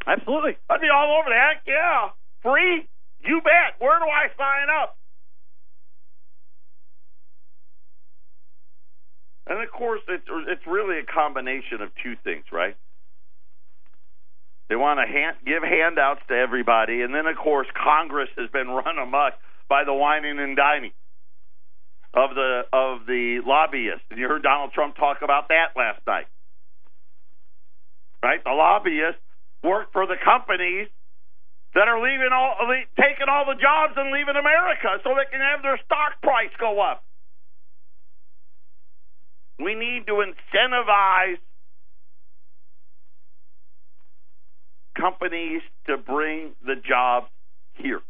Absolutely. 0.05 0.57
I'd 0.69 0.81
be 0.81 0.89
all 0.93 1.19
over 1.19 1.29
that. 1.29 1.63
Yeah. 1.65 2.09
Free? 2.43 2.87
You 3.19 3.41
bet. 3.41 3.79
Where 3.79 3.99
do 3.99 4.05
I 4.05 4.27
sign 4.37 4.67
up? 4.69 4.97
And 9.47 9.63
of 9.63 9.71
course, 9.71 10.01
it's 10.09 10.27
it's 10.47 10.67
really 10.67 10.99
a 10.99 11.05
combination 11.05 11.81
of 11.81 11.89
two 12.03 12.15
things, 12.23 12.43
right? 12.51 12.75
They 14.67 14.75
want 14.75 14.99
to 14.99 15.07
hand, 15.07 15.37
give 15.45 15.63
handouts 15.63 16.19
to 16.27 16.35
everybody, 16.35 17.01
and 17.01 17.15
then 17.15 17.25
of 17.27 17.37
course 17.37 17.67
Congress 17.71 18.29
has 18.37 18.49
been 18.51 18.67
run 18.83 18.97
amok 18.97 19.33
by 19.69 19.85
the 19.85 19.93
wining 19.93 20.39
and 20.39 20.57
dining 20.57 20.91
of 22.13 22.35
the 22.35 22.63
of 22.71 23.05
the 23.05 23.41
lobbyists. 23.45 24.05
And 24.09 24.19
you 24.19 24.27
heard 24.27 24.43
Donald 24.43 24.71
Trump 24.73 24.95
talk 24.95 25.17
about 25.23 25.49
that 25.49 25.75
last 25.75 26.01
night, 26.07 26.27
right? 28.23 28.43
The 28.43 28.51
lobbyists 28.51 29.21
work 29.63 29.91
for 29.91 30.05
the 30.05 30.17
companies 30.23 30.87
that 31.75 31.87
are 31.87 32.01
leaving 32.01 32.29
all 32.33 32.55
taking 32.97 33.27
all 33.29 33.45
the 33.45 33.59
jobs 33.59 33.93
and 33.97 34.11
leaving 34.11 34.35
America 34.35 34.97
so 35.03 35.11
they 35.13 35.29
can 35.29 35.41
have 35.41 35.61
their 35.61 35.79
stock 35.85 36.21
price 36.21 36.53
go 36.59 36.79
up. 36.81 37.03
We 39.59 39.73
need 39.75 40.05
to 40.07 40.23
incentivize 40.23 41.41
companies 44.95 45.61
to 45.87 45.97
bring 45.97 46.51
the 46.65 46.75
jobs 46.75 47.27
here. 47.75 48.01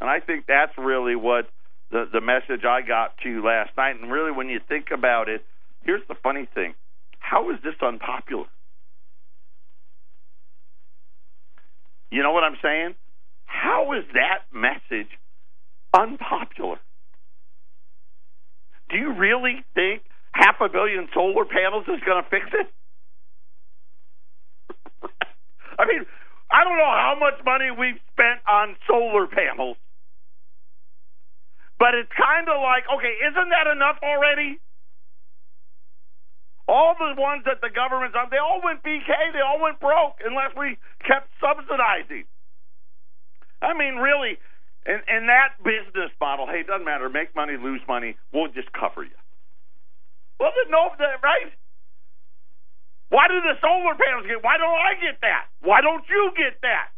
And 0.00 0.08
I 0.08 0.20
think 0.20 0.46
that's 0.46 0.72
really 0.76 1.16
what 1.16 1.46
the 1.90 2.08
the 2.12 2.20
message 2.20 2.64
I 2.64 2.82
got 2.82 3.16
to 3.22 3.28
you 3.28 3.44
last 3.44 3.70
night. 3.76 4.00
And 4.00 4.10
really, 4.10 4.32
when 4.32 4.48
you 4.48 4.60
think 4.68 4.86
about 4.92 5.28
it, 5.28 5.44
here's 5.82 6.06
the 6.08 6.16
funny 6.22 6.48
thing: 6.54 6.74
how 7.18 7.50
is 7.50 7.56
this 7.62 7.74
unpopular? 7.82 8.46
You 12.10 12.22
know 12.22 12.32
what 12.32 12.44
I'm 12.44 12.56
saying? 12.62 12.94
How 13.44 13.92
is 13.92 14.04
that 14.14 14.44
message 14.52 15.10
unpopular? 15.92 16.78
Do 18.90 18.96
you 18.96 19.14
really 19.14 19.64
think 19.74 20.02
half 20.32 20.56
a 20.60 20.68
billion 20.68 21.08
solar 21.14 21.44
panels 21.44 21.84
is 21.88 22.00
going 22.04 22.22
to 22.22 22.30
fix 22.30 22.46
it? 22.52 22.68
I 25.78 25.86
mean, 25.86 26.04
I 26.50 26.62
don't 26.62 26.78
know 26.78 26.84
how 26.84 27.16
much 27.18 27.44
money 27.44 27.70
we've 27.76 28.00
spent 28.12 28.40
on 28.46 28.76
solar 28.86 29.26
panels, 29.26 29.76
but 31.78 31.94
it's 31.94 32.10
kind 32.14 32.48
of 32.48 32.62
like, 32.62 32.84
okay, 32.86 33.14
isn't 33.28 33.50
that 33.50 33.66
enough 33.66 33.98
already? 34.02 34.58
All 36.64 36.96
the 36.96 37.12
ones 37.20 37.44
that 37.44 37.60
the 37.60 37.68
government's 37.68 38.16
on, 38.16 38.32
they 38.32 38.40
all 38.40 38.62
went 38.64 38.80
BK, 38.80 39.10
they 39.36 39.44
all 39.44 39.60
went 39.60 39.80
broke 39.80 40.16
unless 40.24 40.56
we 40.56 40.80
kept 41.04 41.28
subsidizing. 41.36 42.24
I 43.60 43.76
mean, 43.76 44.00
really, 44.00 44.40
in, 44.86 45.00
in 45.04 45.28
that 45.28 45.60
business 45.60 46.08
model, 46.20 46.46
hey, 46.48 46.64
it 46.64 46.68
doesn't 46.68 46.84
matter, 46.88 47.08
make 47.08 47.36
money, 47.36 47.56
lose 47.60 47.84
money, 47.84 48.16
we'll 48.32 48.48
just 48.48 48.72
cover 48.72 49.04
you. 49.04 49.18
Well, 50.40 50.52
no, 50.70 50.88
right? 50.98 51.52
Why 53.10 53.28
do 53.28 53.40
the 53.40 53.54
solar 53.60 53.94
panels 53.94 54.26
get? 54.26 54.42
Why 54.42 54.56
don't 54.56 54.74
I 54.74 54.96
get 54.98 55.20
that? 55.20 55.52
Why 55.60 55.80
don't 55.80 56.04
you 56.08 56.32
get 56.36 56.60
that? 56.62 56.93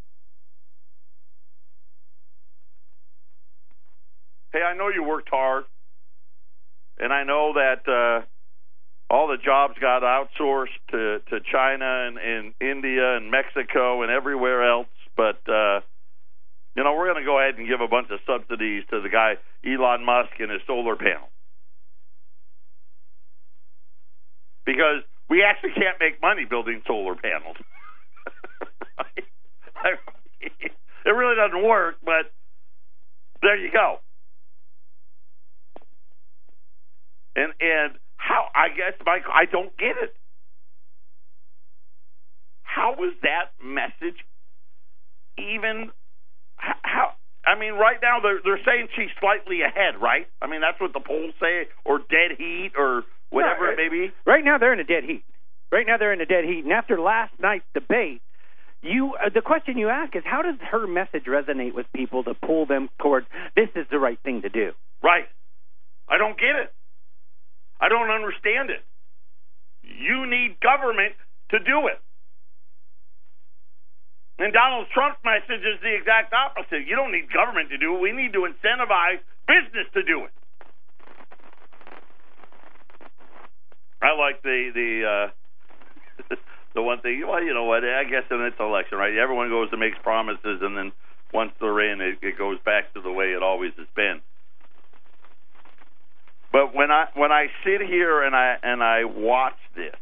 Hey, 4.57 4.63
I 4.63 4.75
know 4.75 4.89
you 4.89 5.03
worked 5.03 5.29
hard, 5.29 5.65
and 6.99 7.13
I 7.13 7.25
know 7.25 7.53
that 7.57 7.85
uh, 7.87 8.25
all 9.13 9.29
the 9.29 9.37
jobs 9.37 9.75
got 9.79 10.01
outsourced 10.01 10.81
to 10.93 11.19
to 11.29 11.41
China 11.53 11.85
and, 12.09 12.17
and 12.17 12.55
India 12.59 13.19
and 13.19 13.31
Mexico 13.31 14.01
and 14.01 14.11
everywhere 14.11 14.67
else. 14.67 14.89
But 15.15 15.45
uh, 15.47 15.81
you 16.75 16.85
know, 16.85 16.95
we're 16.95 17.13
going 17.13 17.23
to 17.23 17.29
go 17.29 17.39
ahead 17.39 17.59
and 17.59 17.69
give 17.69 17.83
a 17.83 17.89
bunch 17.89 18.09
of 18.11 18.21
subsidies 18.27 18.85
to 18.89 19.03
the 19.03 19.11
guy 19.11 19.35
Elon 19.63 20.07
Musk 20.07 20.33
and 20.41 20.51
his 20.51 20.63
solar 20.67 20.97
panel 20.97 21.29
because 24.65 25.05
we 25.29 25.45
actually 25.45 25.73
can't 25.77 26.01
make 26.01 26.23
money 26.23 26.47
building 26.49 26.81
solar 26.87 27.15
panels. 27.15 27.57
it 29.85 31.11
really 31.11 31.37
doesn't 31.37 31.63
work, 31.63 31.97
but 32.03 32.33
there 33.43 33.59
you 33.59 33.71
go. 33.71 34.01
And 37.37 37.53
and 37.61 37.93
how 38.17 38.49
I 38.55 38.69
guess 38.69 38.95
Mike, 39.05 39.25
I 39.33 39.45
don't 39.45 39.77
get 39.77 39.97
it. 40.03 40.15
How 42.63 42.95
was 42.99 43.15
that 43.23 43.53
message 43.63 44.17
even? 45.39 45.91
How 46.57 47.13
I 47.47 47.59
mean, 47.59 47.75
right 47.75 47.99
now 48.03 48.19
they're 48.21 48.41
they're 48.43 48.65
saying 48.65 48.89
she's 48.97 49.13
slightly 49.21 49.61
ahead, 49.63 50.01
right? 50.01 50.27
I 50.43 50.49
mean, 50.49 50.63
that's 50.63 50.81
what 50.81 50.93
the 50.93 51.01
polls 51.01 51.35
say, 51.41 51.69
or 51.85 51.99
dead 51.99 52.37
heat, 52.39 52.73
or 52.77 53.05
whatever 53.31 53.71
it 53.71 53.77
may 53.77 53.89
be. 53.89 54.13
Right 54.27 54.45
now 54.45 54.59
they're 54.59 54.73
in 54.73 54.81
a 54.81 54.85
dead 54.85 55.05
heat. 55.05 55.25
Right 55.71 55.87
now 55.87 55.97
they're 55.99 56.13
in 56.13 56.21
a 56.21 56.27
dead 56.27 56.45
heat, 56.45 56.65
and 56.65 56.73
after 56.73 56.99
last 57.01 57.33
night's 57.39 57.67
debate, 57.75 58.23
you 58.83 59.15
uh, 59.15 59.31
the 59.33 59.43
question 59.43 59.79
you 59.79 59.91
ask 59.91 60.17
is 60.17 60.23
how 60.25 60.43
does 60.43 60.57
her 60.71 60.87
message 60.87 61.25
resonate 61.29 61.75
with 61.75 61.87
people 61.95 62.25
to 62.25 62.35
pull 62.35 62.67
them 62.67 62.89
towards 63.01 63.27
this 63.55 63.69
is 63.77 63.87
the 63.91 63.99
right 63.99 64.19
thing 64.25 64.43
to 64.43 64.49
do? 64.49 64.73
Right. 65.03 65.27
I 66.09 66.19
don't 66.19 66.39
get 66.39 66.57
it. 66.57 66.73
I 67.81 67.89
don't 67.89 68.11
understand 68.11 68.71
it. 68.71 68.83
You 69.83 70.27
need 70.27 70.59
government 70.61 71.15
to 71.51 71.59
do 71.61 71.89
it. 71.89 72.01
And 74.39 74.53
Donald 74.53 74.89
Trump's 74.93 75.21
message 75.25 75.65
is 75.65 75.81
the 75.81 75.95
exact 75.97 76.33
opposite. 76.35 76.87
You 76.87 76.97
don't 76.97 77.13
need 77.13 77.33
government 77.33 77.71
to 77.71 77.79
do 77.79 77.97
it. 77.97 78.01
We 78.01 78.13
need 78.13 78.33
to 78.35 78.45
incentivize 78.45 79.21
business 79.49 79.89
to 79.95 80.03
do 80.03 80.25
it. 80.25 80.33
I 84.03 84.13
like 84.17 84.43
the 84.43 84.71
the 84.75 84.91
uh 85.09 86.37
the 86.75 86.83
one 86.83 87.01
thing. 87.01 87.25
Well, 87.27 87.43
you 87.43 87.55
know 87.55 87.65
what? 87.65 87.85
I 87.85 88.05
guess 88.05 88.25
in 88.31 88.43
this 88.45 88.59
election, 88.61 88.99
right? 88.99 89.17
Everyone 89.17 89.49
goes 89.49 89.69
and 89.73 89.81
makes 89.81 89.99
promises, 90.03 90.61
and 90.63 90.77
then 90.77 90.93
once 91.33 91.53
they're 91.61 91.81
in, 91.93 92.01
it, 92.01 92.19
it 92.23 92.39
goes 92.39 92.59
back 92.65 92.93
to 92.95 93.01
the 93.01 93.13
way 93.13 93.33
it 93.33 93.43
always 93.43 93.73
has 93.79 93.89
been. 93.97 94.21
But 96.57 96.75
when 96.75 96.91
I 96.91 97.05
when 97.13 97.33
I 97.33 97.49
sit 97.65 97.87
here 97.87 98.23
and 98.23 98.35
I 98.35 98.57
and 98.63 98.83
I 98.83 99.05
watch 99.05 99.59
this, 99.75 99.95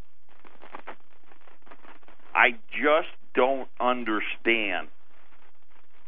I 2.33 2.51
just 2.71 3.11
don't 3.35 3.67
understand 3.81 4.87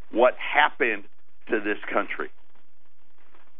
what 0.09 0.35
happened 0.39 1.03
to 1.49 1.59
this 1.59 1.79
country. 1.91 2.29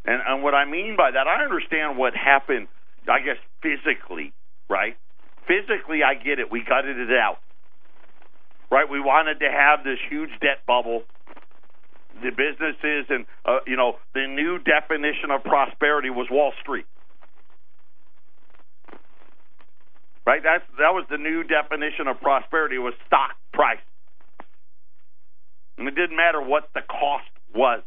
And, 0.06 0.22
and 0.26 0.42
what 0.42 0.54
I 0.54 0.64
mean 0.64 0.96
by 0.96 1.12
that, 1.12 1.28
I 1.28 1.44
understand 1.44 1.98
what 1.98 2.14
happened, 2.16 2.70
I 3.06 3.20
guess, 3.20 3.36
physically, 3.62 4.32
right? 4.70 4.96
Physically, 5.46 6.04
I 6.08 6.14
get 6.14 6.40
it. 6.40 6.50
We 6.50 6.64
gutted 6.64 6.98
it 6.98 7.12
out. 7.12 7.40
Right? 8.72 8.90
We 8.90 9.02
wanted 9.02 9.40
to 9.42 9.52
have 9.52 9.84
this 9.84 10.00
huge 10.10 10.32
debt 10.40 10.66
bubble. 10.66 11.04
The 12.22 12.32
businesses 12.32 13.06
and, 13.10 13.26
uh, 13.46 13.60
you 13.68 13.78
know, 13.78 13.98
the 14.14 14.28
new 14.28 14.58
definition 14.58 15.30
of 15.30 15.44
prosperity 15.44 16.10
was 16.10 16.28
Wall 16.32 16.52
Street. 16.62 16.86
Right? 20.26 20.42
That's, 20.44 20.64
that 20.78 20.94
was 20.94 21.06
the 21.10 21.18
new 21.18 21.44
definition 21.44 22.08
of 22.08 22.20
prosperity 22.20 22.78
was 22.78 22.94
stock 23.06 23.36
price. 23.54 23.80
And 25.78 25.88
it 25.88 25.96
didn't 25.96 26.18
matter 26.18 26.42
what 26.42 26.70
the 26.74 26.82
cost 26.82 27.30
was. 27.56 27.84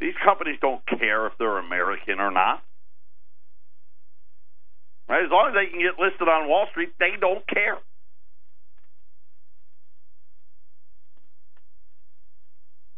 These 0.00 0.14
companies 0.24 0.58
don't 0.60 0.80
care 0.86 1.26
if 1.26 1.34
they're 1.38 1.58
American 1.58 2.20
or 2.20 2.30
not. 2.30 2.62
Right? 5.08 5.24
As 5.24 5.30
long 5.30 5.48
as 5.48 5.54
they 5.54 5.70
can 5.70 5.80
get 5.80 5.98
listed 5.98 6.28
on 6.28 6.48
Wall 6.48 6.66
Street, 6.70 6.94
they 6.98 7.14
don't 7.20 7.46
care. 7.46 7.78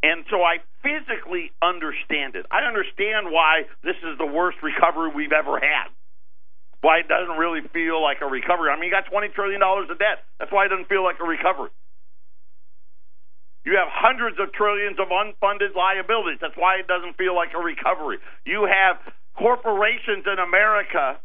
And 0.04 0.28
so 0.28 0.44
I 0.44 0.60
physically 0.84 1.48
understand 1.64 2.36
it. 2.36 2.44
I 2.52 2.68
understand 2.68 3.32
why 3.32 3.64
this 3.80 3.96
is 4.04 4.20
the 4.20 4.28
worst 4.28 4.60
recovery 4.60 5.08
we've 5.16 5.32
ever 5.32 5.56
had. 5.56 5.88
Why 6.84 7.00
it 7.00 7.08
doesn't 7.08 7.40
really 7.40 7.64
feel 7.72 8.04
like 8.04 8.20
a 8.20 8.28
recovery. 8.28 8.68
I 8.68 8.76
mean, 8.76 8.92
you 8.92 8.92
got 8.92 9.08
$20 9.08 9.32
trillion 9.32 9.64
of 9.64 9.96
debt. 9.96 10.28
That's 10.36 10.52
why 10.52 10.66
it 10.66 10.68
doesn't 10.68 10.92
feel 10.92 11.02
like 11.02 11.16
a 11.20 11.24
recovery. 11.24 11.72
You 13.64 13.80
have 13.80 13.88
hundreds 13.88 14.36
of 14.36 14.52
trillions 14.52 15.00
of 15.00 15.08
unfunded 15.08 15.72
liabilities. 15.72 16.36
That's 16.38 16.56
why 16.60 16.76
it 16.76 16.86
doesn't 16.86 17.16
feel 17.16 17.34
like 17.34 17.56
a 17.56 17.64
recovery. 17.64 18.20
You 18.44 18.68
have 18.68 19.00
corporations 19.40 20.28
in 20.28 20.36
America 20.36 21.16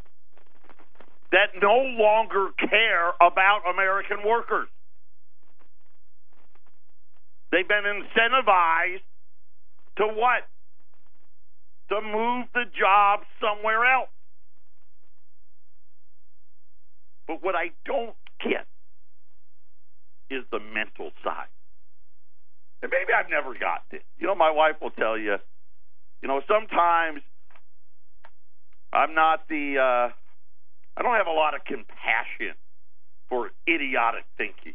that 1.36 1.52
no 1.60 1.84
longer 2.00 2.56
care 2.56 3.12
about 3.20 3.68
American 3.68 4.24
workers. 4.24 4.72
They've 7.52 7.68
been 7.68 7.84
incentivized 7.84 9.02
to 9.98 10.08
what? 10.08 10.48
To 11.90 12.02
move 12.02 12.48
the 12.54 12.66
job 12.78 13.22
somewhere 13.42 13.86
else. 13.86 14.10
But 17.28 17.44
what 17.44 17.56
I 17.56 17.72
don't 17.86 18.16
get 18.44 18.66
is 20.30 20.44
the 20.52 20.60
mental 20.60 21.12
side. 21.24 21.50
And 22.82 22.92
maybe 22.92 23.12
I've 23.14 23.30
never 23.30 23.54
got 23.60 23.84
it. 23.92 24.04
You 24.18 24.28
know, 24.28 24.36
my 24.36 24.52
wife 24.52 24.76
will 24.82 24.92
tell 24.92 25.18
you, 25.18 25.38
you 26.22 26.28
know, 26.28 26.42
sometimes 26.48 27.22
I'm 28.94 29.14
not 29.14 29.48
the, 29.50 29.78
uh, 29.78 30.12
I 30.98 31.02
don't 31.02 31.16
have 31.16 31.28
a 31.28 31.32
lot 31.32 31.56
of 31.56 31.62
compassion 31.66 32.56
for 33.28 33.52
idiotic 33.68 34.26
thinking, 34.38 34.74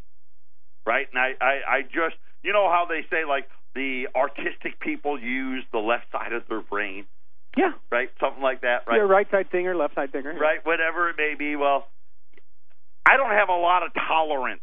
right? 0.85 1.07
And 1.11 1.19
I, 1.19 1.33
I, 1.41 1.77
I 1.77 1.81
just, 1.81 2.15
you 2.45 2.53
know 2.53 2.69
how 2.69 2.85
they 2.87 3.01
say, 3.09 3.25
like, 3.25 3.49
the 3.73 4.07
artistic 4.15 4.79
people 4.79 5.19
use 5.19 5.63
the 5.73 5.79
left 5.79 6.05
side 6.11 6.31
of 6.31 6.43
their 6.47 6.61
brain, 6.61 7.05
Yeah. 7.57 7.73
right? 7.91 8.09
Something 8.19 8.43
like 8.43 8.61
that, 8.61 8.85
right? 8.87 8.97
You're 8.97 9.07
right 9.07 9.29
side 9.31 9.49
thinker, 9.49 9.75
left 9.75 9.95
side 9.95 10.11
thinker. 10.11 10.33
right? 10.33 10.63
Whatever 10.65 11.09
it 11.09 11.17
may 11.17 11.33
be. 11.37 11.55
Well, 11.55 11.87
I 13.05 13.17
don't 13.17 13.31
have 13.31 13.49
a 13.49 13.57
lot 13.57 13.83
of 13.83 13.93
tolerance 13.93 14.61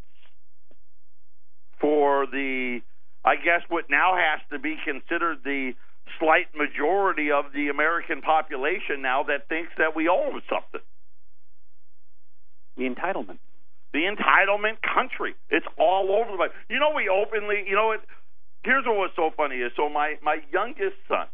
for 1.81 2.27
the, 2.27 2.81
I 3.25 3.37
guess, 3.37 3.63
what 3.69 3.91
now 3.91 4.15
has 4.17 4.41
to 4.51 4.59
be 4.59 4.77
considered 4.85 5.39
the 5.45 5.73
slight 6.19 6.55
majority 6.55 7.31
of 7.33 7.47
the 7.53 7.69
American 7.69 8.23
population 8.23 9.03
now 9.03 9.25
that 9.25 9.49
thinks 9.49 9.73
that 9.79 9.95
we 9.97 10.09
owe 10.09 10.31
them 10.31 10.43
something. 10.49 10.81
The 12.77 12.85
entitlement. 12.89 13.39
The 13.93 14.01
entitlement 14.01 14.79
country. 14.83 15.35
It's 15.51 15.67
all 15.79 16.11
over 16.13 16.31
the 16.33 16.37
place. 16.37 16.51
You 16.69 16.79
know, 16.79 16.93
we 16.97 17.09
openly, 17.09 17.65
you 17.67 17.75
know 17.75 17.89
what? 17.89 18.01
Here's 18.65 18.85
what 18.87 18.97
was 18.97 19.11
so 19.17 19.31
funny 19.37 19.57
is 19.57 19.73
so 19.77 19.89
my, 19.89 20.15
my 20.23 20.39
youngest 20.53 20.97
son, 21.09 21.27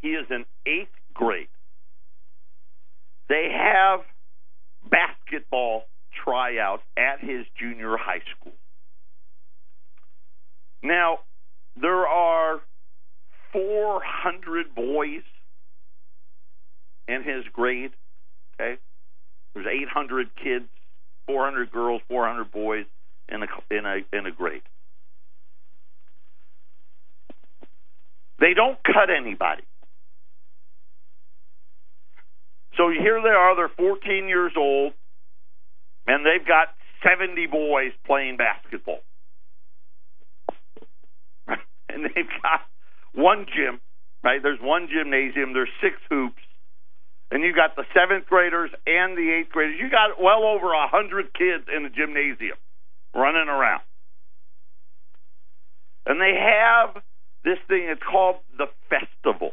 he 0.00 0.08
is 0.08 0.26
in 0.28 0.44
eighth 0.66 0.90
grade. 1.14 1.48
They 3.28 3.48
have 3.56 4.00
basketball 4.90 5.84
tryouts 6.24 6.82
at 6.96 7.20
his 7.20 7.46
junior 7.58 7.96
high 7.96 8.22
school. 8.36 8.52
Now, 10.82 11.20
there 11.80 12.06
are 12.06 12.60
400 13.52 14.74
boys 14.74 15.22
in 17.06 17.22
his 17.22 17.44
grade. 17.52 17.92
Okay, 18.60 18.80
there's 19.54 19.66
800 19.66 20.28
kids, 20.36 20.68
400 21.26 21.70
girls, 21.70 22.02
400 22.08 22.50
boys 22.50 22.86
in 23.28 23.42
a 23.42 23.46
in 23.70 23.86
a 23.86 24.16
in 24.16 24.26
a 24.26 24.30
grade. 24.30 24.62
They 28.40 28.54
don't 28.54 28.78
cut 28.82 29.10
anybody. 29.10 29.62
So 32.76 32.88
here 32.88 33.20
they 33.22 33.28
are, 33.28 33.54
they're 33.56 33.68
14 33.76 34.26
years 34.26 34.52
old, 34.56 34.94
and 36.06 36.24
they've 36.24 36.46
got 36.46 36.68
70 37.04 37.46
boys 37.46 37.92
playing 38.06 38.38
basketball. 38.38 39.00
and 41.48 42.04
they've 42.04 42.32
got 42.42 42.60
one 43.12 43.44
gym, 43.54 43.80
right? 44.24 44.42
There's 44.42 44.60
one 44.62 44.88
gymnasium, 44.88 45.52
there's 45.52 45.68
six 45.82 45.96
hoops, 46.08 46.40
and 47.30 47.44
you 47.44 47.54
got 47.54 47.76
the 47.76 47.84
seventh 47.94 48.26
graders 48.26 48.70
and 48.86 49.16
the 49.16 49.30
eighth 49.30 49.50
graders. 49.50 49.76
You 49.78 49.88
got 49.88 50.20
well 50.20 50.44
over 50.44 50.72
a 50.72 50.88
hundred 50.88 51.32
kids 51.32 51.64
in 51.74 51.84
the 51.84 51.88
gymnasium 51.88 52.58
running 53.14 53.48
around. 53.48 53.82
And 56.06 56.20
they 56.20 56.34
have 56.34 57.02
this 57.44 57.58
thing, 57.68 57.86
it's 57.88 58.02
called 58.02 58.36
the 58.58 58.66
festival. 58.88 59.52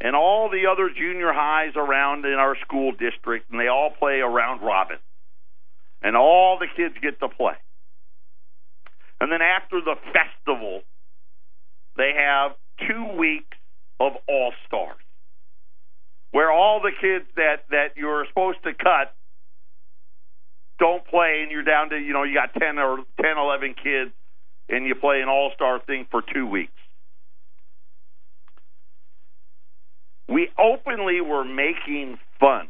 And 0.00 0.14
all 0.14 0.50
the 0.50 0.70
other 0.70 0.90
junior 0.94 1.32
highs 1.32 1.72
around 1.76 2.24
in 2.26 2.34
our 2.34 2.56
school 2.64 2.92
district, 2.92 3.50
and 3.50 3.58
they 3.58 3.68
all 3.68 3.90
play 3.98 4.20
a 4.20 4.28
round 4.28 4.62
robin. 4.62 4.98
And 6.02 6.16
all 6.16 6.58
the 6.58 6.66
kids 6.76 6.94
get 7.02 7.18
to 7.20 7.28
play. 7.28 7.54
And 9.20 9.32
then 9.32 9.40
after 9.40 9.80
the 9.80 9.96
festival, 10.12 10.82
they 11.96 12.12
have 12.16 12.52
two 12.86 13.16
weeks 13.16 13.56
of 13.98 14.12
all 14.28 14.52
stars 14.66 15.03
where 16.34 16.50
all 16.50 16.80
the 16.80 16.90
kids 16.90 17.26
that 17.36 17.62
that 17.70 17.94
you're 17.94 18.26
supposed 18.26 18.58
to 18.64 18.74
cut 18.74 19.14
don't 20.80 21.06
play 21.06 21.42
and 21.42 21.52
you're 21.52 21.62
down 21.62 21.90
to 21.90 21.96
you 21.96 22.12
know 22.12 22.24
you 22.24 22.34
got 22.34 22.52
10 22.60 22.76
or 22.76 22.98
10 23.22 23.38
11 23.38 23.76
kids 23.80 24.10
and 24.68 24.84
you 24.84 24.96
play 24.96 25.20
an 25.20 25.28
all-star 25.28 25.78
thing 25.86 26.06
for 26.10 26.22
2 26.34 26.44
weeks. 26.44 26.72
We 30.28 30.48
openly 30.58 31.20
were 31.20 31.44
making 31.44 32.18
fun 32.40 32.66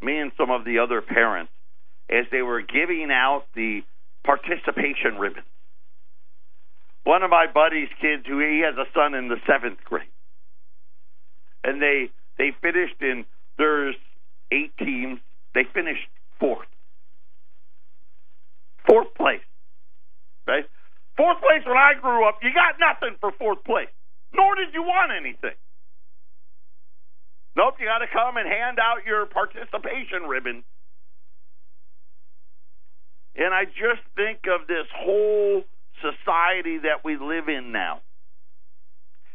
me 0.00 0.20
and 0.20 0.30
some 0.38 0.52
of 0.52 0.64
the 0.64 0.78
other 0.78 1.00
parents 1.00 1.50
as 2.08 2.26
they 2.30 2.42
were 2.42 2.60
giving 2.60 3.08
out 3.10 3.46
the 3.56 3.80
participation 4.22 5.18
ribbons. 5.18 5.46
One 7.02 7.24
of 7.24 7.30
my 7.30 7.46
buddy's 7.52 7.88
kids 8.00 8.22
who 8.24 8.38
he 8.38 8.62
has 8.64 8.76
a 8.78 8.86
son 8.94 9.14
in 9.14 9.26
the 9.26 9.40
7th 9.50 9.82
grade 9.82 10.06
and 11.64 11.82
they 11.82 12.10
they 12.38 12.52
finished 12.60 13.00
in 13.00 13.24
there's 13.58 13.96
eight 14.50 14.76
teams. 14.78 15.20
They 15.54 15.64
finished 15.72 16.06
fourth. 16.40 16.68
Fourth 18.86 19.14
place. 19.14 19.44
Right? 20.46 20.64
Fourth 21.16 21.38
place 21.40 21.62
when 21.64 21.76
I 21.76 21.92
grew 22.00 22.28
up, 22.28 22.38
you 22.42 22.50
got 22.52 22.74
nothing 22.80 23.16
for 23.20 23.30
fourth 23.38 23.62
place. 23.64 23.88
Nor 24.34 24.56
did 24.56 24.74
you 24.74 24.82
want 24.82 25.12
anything. 25.16 25.56
Nope, 27.56 27.74
you 27.78 27.86
got 27.86 27.98
to 27.98 28.10
come 28.12 28.36
and 28.36 28.48
hand 28.48 28.78
out 28.80 29.06
your 29.06 29.26
participation 29.26 30.26
ribbon. 30.28 30.64
And 33.36 33.54
I 33.54 33.64
just 33.64 34.02
think 34.16 34.40
of 34.50 34.66
this 34.66 34.86
whole 34.94 35.62
society 36.02 36.78
that 36.78 37.04
we 37.04 37.16
live 37.16 37.48
in 37.48 37.70
now. 37.70 38.00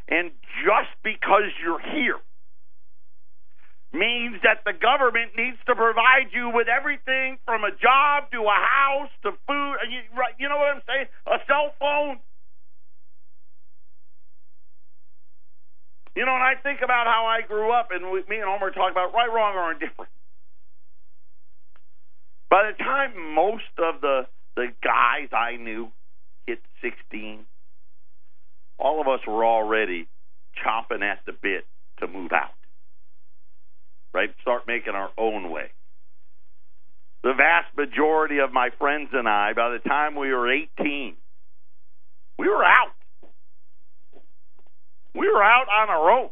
And 0.10 0.32
just 0.66 0.92
because 1.04 1.44
you're 1.64 1.80
here 1.80 2.20
means 3.92 4.38
that 4.44 4.62
the 4.66 4.74
government 4.74 5.34
needs 5.36 5.58
to 5.66 5.74
provide 5.76 6.30
you 6.32 6.52
with 6.54 6.68
everything 6.68 7.38
from 7.46 7.64
a 7.64 7.72
job 7.72 8.30
to 8.32 8.42
a 8.46 8.60
house 8.60 9.10
to 9.24 9.32
food. 9.48 9.76
You, 9.90 10.02
you 10.38 10.50
know 10.50 10.58
what 10.58 10.76
I'm 10.76 10.82
saying? 10.86 11.08
A 11.26 11.38
cell 11.48 11.74
phone. 11.80 12.20
You 16.16 16.26
know, 16.26 16.34
and 16.34 16.44
I 16.44 16.54
think 16.62 16.82
about 16.84 17.08
how 17.08 17.26
I 17.26 17.48
grew 17.48 17.72
up, 17.72 17.90
and 17.92 18.12
we, 18.12 18.22
me 18.30 18.38
and 18.38 18.46
Homer 18.46 18.72
talk 18.72 18.92
about 18.92 19.14
right, 19.14 19.32
wrong, 19.32 19.56
or 19.56 19.72
indifferent. 19.72 20.12
By 22.50 22.72
the 22.72 22.84
time 22.84 23.34
most 23.36 23.72
of 23.78 24.02
the 24.02 24.28
the 24.56 24.68
guys 24.84 25.30
I 25.32 25.56
knew 25.56 25.90
hit 26.46 26.60
16, 26.82 27.46
all 28.78 29.00
of 29.00 29.08
us 29.08 29.22
were 29.26 29.46
already 29.46 30.08
chomping 30.58 31.02
at 31.02 31.20
the 31.26 31.32
bit 31.32 31.66
to 32.00 32.08
move 32.08 32.34
out 32.34 32.59
right? 34.14 34.30
Start 34.42 34.68
making 34.68 34.94
our 34.94 35.10
own 35.18 35.52
way. 35.52 35.72
The 37.24 37.34
vast 37.34 37.76
majority 37.76 38.40
of 38.40 38.54
my 38.54 38.70
friends 38.78 39.10
and 39.14 39.28
I, 39.28 39.54
by 39.54 39.70
the 39.70 39.80
time 39.90 40.16
we 40.16 40.32
were 40.34 40.52
18, 40.52 41.16
we 42.38 42.48
were 42.48 42.64
out. 42.64 42.96
We 45.14 45.28
were 45.28 45.44
out 45.44 45.68
on 45.68 45.90
our 45.90 46.12
own. 46.12 46.30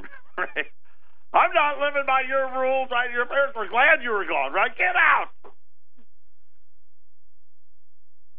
right? 0.38 0.66
I'm 1.34 1.52
not 1.52 1.78
living 1.78 2.04
by 2.06 2.22
your 2.26 2.60
rules. 2.60 2.88
Right? 2.90 3.10
Your 3.12 3.26
parents 3.26 3.56
were 3.56 3.68
glad 3.68 4.02
you 4.02 4.10
were 4.10 4.24
gone, 4.24 4.52
right? 4.52 4.70
Get 4.76 4.96
out. 4.96 5.28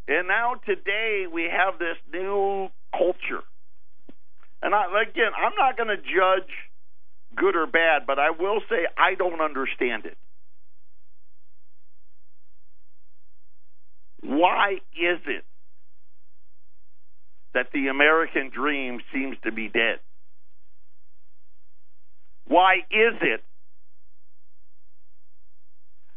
And 0.07 0.27
now 0.27 0.55
today 0.65 1.25
we 1.31 1.43
have 1.43 1.79
this 1.79 1.97
new 2.11 2.69
culture. 2.91 3.43
And 4.61 4.73
I, 4.73 4.85
again, 5.01 5.31
I'm 5.37 5.53
not 5.57 5.77
going 5.77 5.89
to 5.89 5.97
judge 5.97 6.49
good 7.35 7.55
or 7.55 7.67
bad, 7.67 8.03
but 8.05 8.19
I 8.19 8.31
will 8.31 8.61
say 8.69 8.87
I 8.97 9.15
don't 9.15 9.41
understand 9.41 10.05
it. 10.05 10.17
Why 14.21 14.75
is 14.93 15.19
it 15.27 15.43
that 17.53 17.67
the 17.73 17.87
American 17.87 18.49
dream 18.49 18.99
seems 19.13 19.37
to 19.43 19.51
be 19.51 19.67
dead? 19.67 19.99
Why 22.47 22.77
is 22.89 23.15
it 23.21 23.43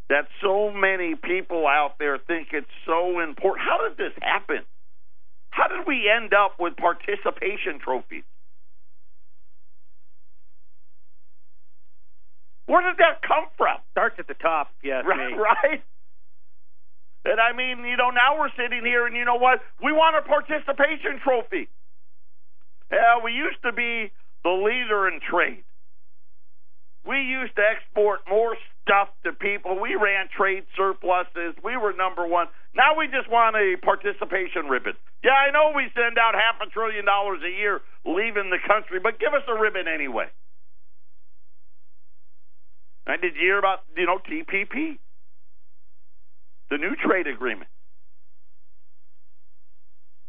that 0.09 0.29
so 0.41 0.71
many 0.71 1.15
people 1.15 1.67
out 1.67 1.95
there 1.99 2.19
think 2.19 2.49
it's 2.53 2.67
so 2.87 3.21
important? 3.21 3.67
How 3.67 3.89
did 3.89 3.99
this 3.99 4.13
happen? 4.23 4.63
How 5.51 5.69
did 5.69 5.87
we 5.87 6.11
end 6.11 6.33
up 6.33 6.61
with 6.61 6.77
participation 6.77 7.81
trophies? 7.83 8.25
Where 12.67 12.83
did 12.83 12.99
that 12.99 13.23
come 13.23 13.47
from? 13.57 13.79
Starts 13.93 14.17
at 14.19 14.27
the 14.27 14.35
top, 14.35 14.69
yes. 14.83 15.05
Right, 15.07 15.35
right. 15.39 15.83
And 17.25 17.41
I 17.41 17.51
mean, 17.57 17.83
you 17.87 17.97
know, 17.97 18.11
now 18.11 18.39
we're 18.39 18.55
sitting 18.55 18.85
here, 18.85 19.07
and 19.07 19.17
you 19.17 19.25
know 19.25 19.39
what? 19.39 19.59
We 19.83 19.91
want 19.91 20.15
a 20.15 20.23
participation 20.23 21.19
trophy. 21.23 21.69
Yeah, 22.91 23.19
we 23.23 23.33
used 23.33 23.59
to 23.63 23.73
be 23.73 24.13
the 24.45 24.55
leader 24.55 25.09
in 25.09 25.19
trade. 25.19 25.65
We 27.07 27.19
used 27.23 27.55
to 27.55 27.63
export 27.63 28.21
more 28.29 28.57
stuff 28.83 29.11
to 29.25 29.33
people. 29.33 29.79
We 29.79 29.95
ran 29.95 30.27
trade 30.31 30.67
surpluses. 30.77 31.55
We 31.63 31.77
were 31.77 31.95
number 31.95 32.27
one. 32.27 32.47
Now 32.75 32.99
we 32.99 33.07
just 33.07 33.31
want 33.31 33.55
a 33.55 33.75
participation 33.83 34.67
ribbon. 34.71 34.95
Yeah, 35.23 35.35
I 35.35 35.51
know 35.51 35.73
we 35.75 35.87
send 35.95 36.19
out 36.19 36.35
half 36.35 36.63
a 36.63 36.71
trillion 36.71 37.05
dollars 37.07 37.43
a 37.47 37.51
year 37.51 37.81
leaving 38.05 38.51
the 38.51 38.63
country, 38.67 38.99
but 39.03 39.19
give 39.19 39.35
us 39.35 39.43
a 39.47 39.55
ribbon 39.59 39.87
anyway. 39.87 40.27
And 43.07 43.23
did 43.23 43.35
you 43.37 43.43
hear 43.43 43.59
about, 43.59 43.81
you 43.97 44.07
know, 44.07 44.19
TPP? 44.19 44.99
The 46.71 46.79
new 46.79 46.97
trade 46.97 47.27
agreement. 47.27 47.71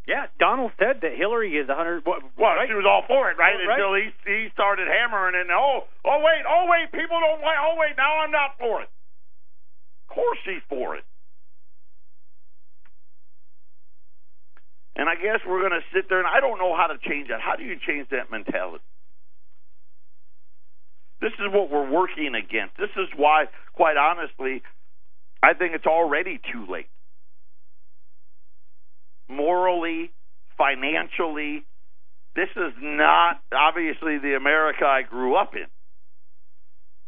Yeah, 0.08 0.32
Donald 0.40 0.72
said 0.80 1.04
that 1.04 1.18
Hillary 1.18 1.58
is 1.58 1.68
a 1.68 1.76
hundred. 1.76 2.06
Well, 2.06 2.24
right? 2.40 2.70
she 2.70 2.74
was 2.74 2.88
all 2.88 3.04
for 3.10 3.28
it, 3.28 3.36
right? 3.36 3.60
Right. 3.60 3.76
Until 3.76 3.92
he 3.92 4.08
he 4.24 4.48
started 4.54 4.88
hammering 4.88 5.36
and 5.36 5.52
oh 5.52 5.84
oh 6.06 6.20
wait 6.24 6.48
oh 6.48 6.64
wait 6.72 6.88
people 6.96 7.20
don't 7.20 7.44
like 7.44 7.60
oh 7.60 7.76
wait 7.76 7.98
now 7.98 8.24
I'm 8.24 8.32
not 8.32 8.56
for 8.56 8.82
it. 8.82 8.88
Of 10.08 10.16
course 10.16 10.40
she's 10.46 10.64
for 10.70 10.96
it. 10.96 11.04
And 14.96 15.10
I 15.10 15.16
guess 15.16 15.44
we're 15.46 15.60
going 15.60 15.78
to 15.78 15.86
sit 15.94 16.10
there 16.10 16.18
and 16.18 16.28
I 16.28 16.40
don't 16.40 16.58
know 16.58 16.74
how 16.74 16.88
to 16.88 16.98
change 16.98 17.28
that. 17.30 17.40
How 17.40 17.56
do 17.56 17.64
you 17.64 17.78
change 17.86 18.10
that 18.10 18.32
mentality? 18.32 18.84
This 21.20 21.34
is 21.34 21.52
what 21.52 21.72
we're 21.72 21.90
working 21.90 22.36
against. 22.36 22.78
This 22.78 22.92
is 22.96 23.08
why, 23.16 23.46
quite 23.74 23.98
honestly, 23.98 24.62
I 25.42 25.54
think 25.54 25.74
it's 25.74 25.86
already 25.88 26.40
too 26.52 26.66
late 26.70 26.90
morally, 29.30 30.12
financially. 30.58 31.64
This 32.36 32.50
is 32.56 32.74
not 32.82 33.42
obviously 33.54 34.20
the 34.20 34.36
America 34.36 34.86
I 34.86 35.02
grew 35.02 35.36
up 35.36 35.56
in. 35.56 35.66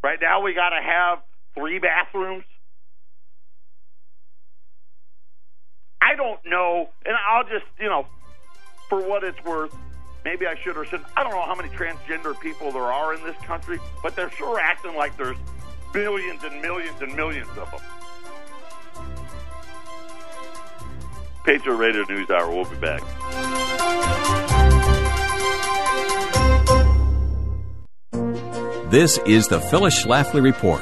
Right 0.04 0.19
now, 0.22 0.41
we 0.41 0.54
got 0.54 0.69
to 0.69 0.82
have 0.82 1.19
three 1.56 1.80
bathrooms. 1.80 2.45
I 6.02 6.15
don't 6.15 6.39
know, 6.45 6.89
and 7.06 7.15
I'll 7.30 7.43
just, 7.43 7.65
you 7.80 7.89
know, 7.89 8.08
for 8.88 9.08
what 9.08 9.24
it's 9.24 9.43
worth, 9.43 9.76
maybe 10.24 10.48
I 10.48 10.56
should 10.56 10.78
or 10.78 10.86
shouldn't. 10.86 11.10
I 11.16 11.24
don't 11.24 11.32
know 11.32 11.46
how 11.46 11.56
many 11.56 11.70
transgender 11.70 12.40
people 12.40 12.72
there 12.72 12.84
are 12.84 13.14
in 13.14 13.24
this 13.24 13.38
country, 13.38 13.80
but 14.04 14.16
they're 14.16 14.32
sure 14.32 14.60
acting 14.60 14.96
like 14.96 15.16
there's 15.18 15.38
billions 15.94 16.44
and 16.44 16.62
millions 16.62 17.02
and 17.02 17.16
millions 17.16 17.50
of 17.58 17.70
them. 17.72 17.82
Patriot 21.44 21.76
Radio 21.76 22.04
News 22.08 22.30
Hour. 22.30 22.50
We'll 22.50 22.66
be 22.66 22.76
back. 22.78 23.02
This 28.92 29.20
is 29.20 29.48
the 29.48 29.62
Phyllis 29.62 30.04
Schlafly 30.04 30.44
Report. 30.44 30.82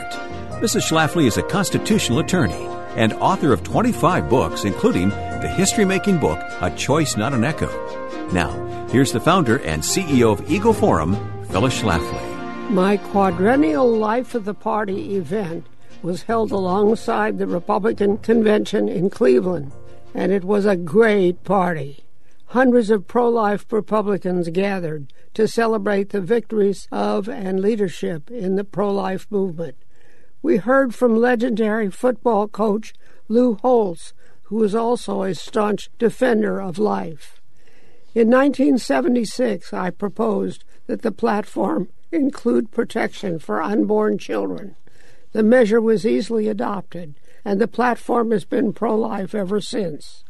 Mrs. 0.61 0.89
Schlafly 0.89 1.27
is 1.27 1.37
a 1.37 1.43
constitutional 1.43 2.19
attorney 2.19 2.65
and 2.95 3.13
author 3.13 3.53
of 3.53 3.63
25 3.63 4.29
books, 4.29 4.63
including 4.65 5.09
the 5.09 5.53
history 5.55 5.85
making 5.85 6.17
book, 6.17 6.39
A 6.61 6.71
Choice 6.71 7.15
Not 7.15 7.33
an 7.33 7.43
Echo. 7.43 7.67
Now, 8.33 8.87
here's 8.91 9.11
the 9.11 9.19
founder 9.19 9.57
and 9.59 9.81
CEO 9.81 10.31
of 10.31 10.51
Eagle 10.51 10.73
Forum, 10.73 11.15
Phyllis 11.49 11.81
Schlafly. 11.81 12.71
My 12.71 12.97
quadrennial 12.97 13.89
Life 13.89 14.35
of 14.35 14.45
the 14.45 14.53
Party 14.53 15.15
event 15.15 15.65
was 16.01 16.23
held 16.23 16.51
alongside 16.51 17.37
the 17.37 17.47
Republican 17.47 18.17
Convention 18.17 18.89
in 18.89 19.09
Cleveland 19.09 19.71
and 20.17 20.31
it 20.31 20.43
was 20.43 20.65
a 20.65 20.75
great 20.75 21.43
party. 21.43 22.03
Hundreds 22.47 22.89
of 22.89 23.07
pro 23.07 23.29
life 23.29 23.71
Republicans 23.71 24.49
gathered 24.49 25.13
to 25.35 25.47
celebrate 25.47 26.09
the 26.09 26.21
victories 26.21 26.87
of 26.91 27.29
and 27.29 27.59
leadership 27.59 28.31
in 28.31 28.55
the 28.55 28.63
pro 28.63 28.91
life 28.91 29.27
movement. 29.29 29.75
We 30.41 30.57
heard 30.57 30.95
from 30.95 31.15
legendary 31.15 31.91
football 31.91 32.47
coach 32.47 32.95
Lou 33.27 33.55
Holtz, 33.55 34.13
who 34.43 34.55
was 34.55 34.73
also 34.73 35.21
a 35.21 35.35
staunch 35.35 35.89
defender 35.99 36.59
of 36.59 36.79
life. 36.79 37.36
In 38.17 38.31
1976, 38.31 39.71
I 39.73 39.91
proposed 39.91 40.63
that 40.87 41.03
the 41.03 41.11
platform 41.11 41.89
include 42.11 42.71
protection 42.71 43.37
for 43.37 43.61
unborn 43.61 44.17
children. 44.17 44.75
The 45.33 45.43
measure 45.43 45.79
was 45.79 46.03
easily 46.03 46.47
adopted, 46.47 47.13
and 47.45 47.61
the 47.61 47.67
platform 47.67 48.31
has 48.31 48.43
been 48.43 48.73
pro 48.73 48.95
life 48.95 49.35
ever 49.35 49.61
since. 49.61 50.23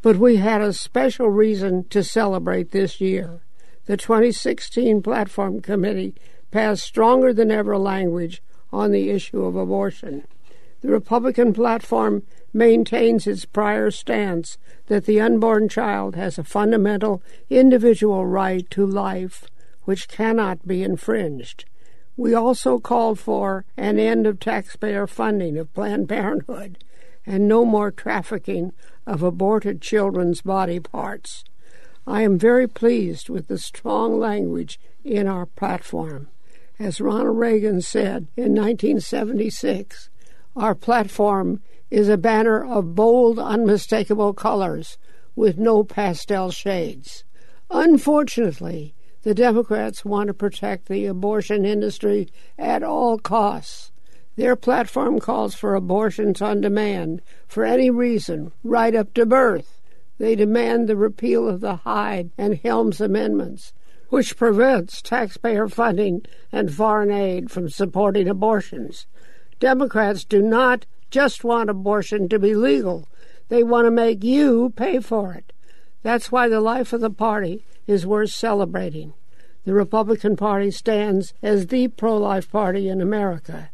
But 0.00 0.16
we 0.16 0.36
had 0.36 0.62
a 0.62 0.72
special 0.72 1.28
reason 1.28 1.84
to 1.90 2.02
celebrate 2.02 2.70
this 2.70 3.02
year. 3.02 3.42
The 3.84 3.98
2016 3.98 5.02
Platform 5.02 5.60
Committee 5.60 6.14
passed 6.50 6.84
stronger 6.84 7.34
than 7.34 7.50
ever 7.50 7.76
language 7.76 8.42
on 8.72 8.92
the 8.92 9.10
issue 9.10 9.44
of 9.44 9.56
abortion. 9.56 10.26
The 10.82 10.88
Republican 10.88 11.52
platform 11.52 12.22
maintains 12.52 13.26
its 13.26 13.44
prior 13.44 13.90
stance 13.90 14.58
that 14.86 15.06
the 15.06 15.20
unborn 15.20 15.68
child 15.68 16.16
has 16.16 16.38
a 16.38 16.44
fundamental 16.44 17.22
individual 17.50 18.26
right 18.26 18.68
to 18.70 18.86
life 18.86 19.46
which 19.84 20.08
cannot 20.08 20.66
be 20.66 20.82
infringed. 20.82 21.64
We 22.16 22.34
also 22.34 22.78
called 22.78 23.18
for 23.18 23.64
an 23.76 23.98
end 23.98 24.26
of 24.26 24.40
taxpayer 24.40 25.06
funding 25.06 25.58
of 25.58 25.72
Planned 25.74 26.08
Parenthood 26.10 26.78
and 27.24 27.48
no 27.48 27.64
more 27.64 27.90
trafficking 27.90 28.72
of 29.06 29.22
aborted 29.22 29.80
children's 29.80 30.42
body 30.42 30.80
parts. 30.80 31.44
I 32.06 32.22
am 32.22 32.38
very 32.38 32.68
pleased 32.68 33.28
with 33.28 33.48
the 33.48 33.58
strong 33.58 34.18
language 34.18 34.78
in 35.04 35.26
our 35.26 35.46
platform. 35.46 36.28
As 36.78 37.00
Ronald 37.00 37.38
Reagan 37.38 37.80
said 37.80 38.28
in 38.36 38.54
1976, 38.54 40.10
our 40.56 40.74
platform 40.74 41.60
is 41.90 42.08
a 42.08 42.16
banner 42.16 42.64
of 42.64 42.94
bold, 42.94 43.38
unmistakable 43.38 44.32
colors 44.32 44.96
with 45.34 45.58
no 45.58 45.84
pastel 45.84 46.50
shades. 46.50 47.24
Unfortunately, 47.70 48.94
the 49.22 49.34
Democrats 49.34 50.04
want 50.04 50.28
to 50.28 50.34
protect 50.34 50.86
the 50.86 51.04
abortion 51.04 51.64
industry 51.64 52.28
at 52.58 52.82
all 52.82 53.18
costs. 53.18 53.92
Their 54.36 54.56
platform 54.56 55.18
calls 55.18 55.54
for 55.54 55.74
abortions 55.74 56.40
on 56.40 56.60
demand 56.60 57.22
for 57.46 57.64
any 57.64 57.90
reason, 57.90 58.52
right 58.62 58.94
up 58.94 59.12
to 59.14 59.26
birth. 59.26 59.82
They 60.18 60.36
demand 60.36 60.88
the 60.88 60.96
repeal 60.96 61.48
of 61.48 61.60
the 61.60 61.76
Hyde 61.76 62.30
and 62.38 62.56
Helms 62.56 63.00
amendments, 63.00 63.74
which 64.08 64.36
prevents 64.36 65.02
taxpayer 65.02 65.68
funding 65.68 66.24
and 66.50 66.72
foreign 66.72 67.10
aid 67.10 67.50
from 67.50 67.68
supporting 67.68 68.28
abortions. 68.28 69.06
Democrats 69.58 70.24
do 70.24 70.42
not 70.42 70.86
just 71.10 71.44
want 71.44 71.70
abortion 71.70 72.28
to 72.28 72.38
be 72.38 72.54
legal, 72.54 73.08
they 73.48 73.62
want 73.62 73.86
to 73.86 73.90
make 73.90 74.22
you 74.22 74.72
pay 74.76 75.00
for 75.00 75.32
it. 75.32 75.52
That's 76.02 76.30
why 76.30 76.48
the 76.48 76.60
life 76.60 76.92
of 76.92 77.00
the 77.00 77.10
party 77.10 77.64
is 77.86 78.06
worth 78.06 78.30
celebrating. 78.30 79.14
The 79.64 79.74
Republican 79.74 80.36
Party 80.36 80.70
stands 80.70 81.34
as 81.42 81.66
the 81.66 81.88
pro 81.88 82.16
life 82.16 82.50
party 82.50 82.88
in 82.88 83.00
America. 83.00 83.70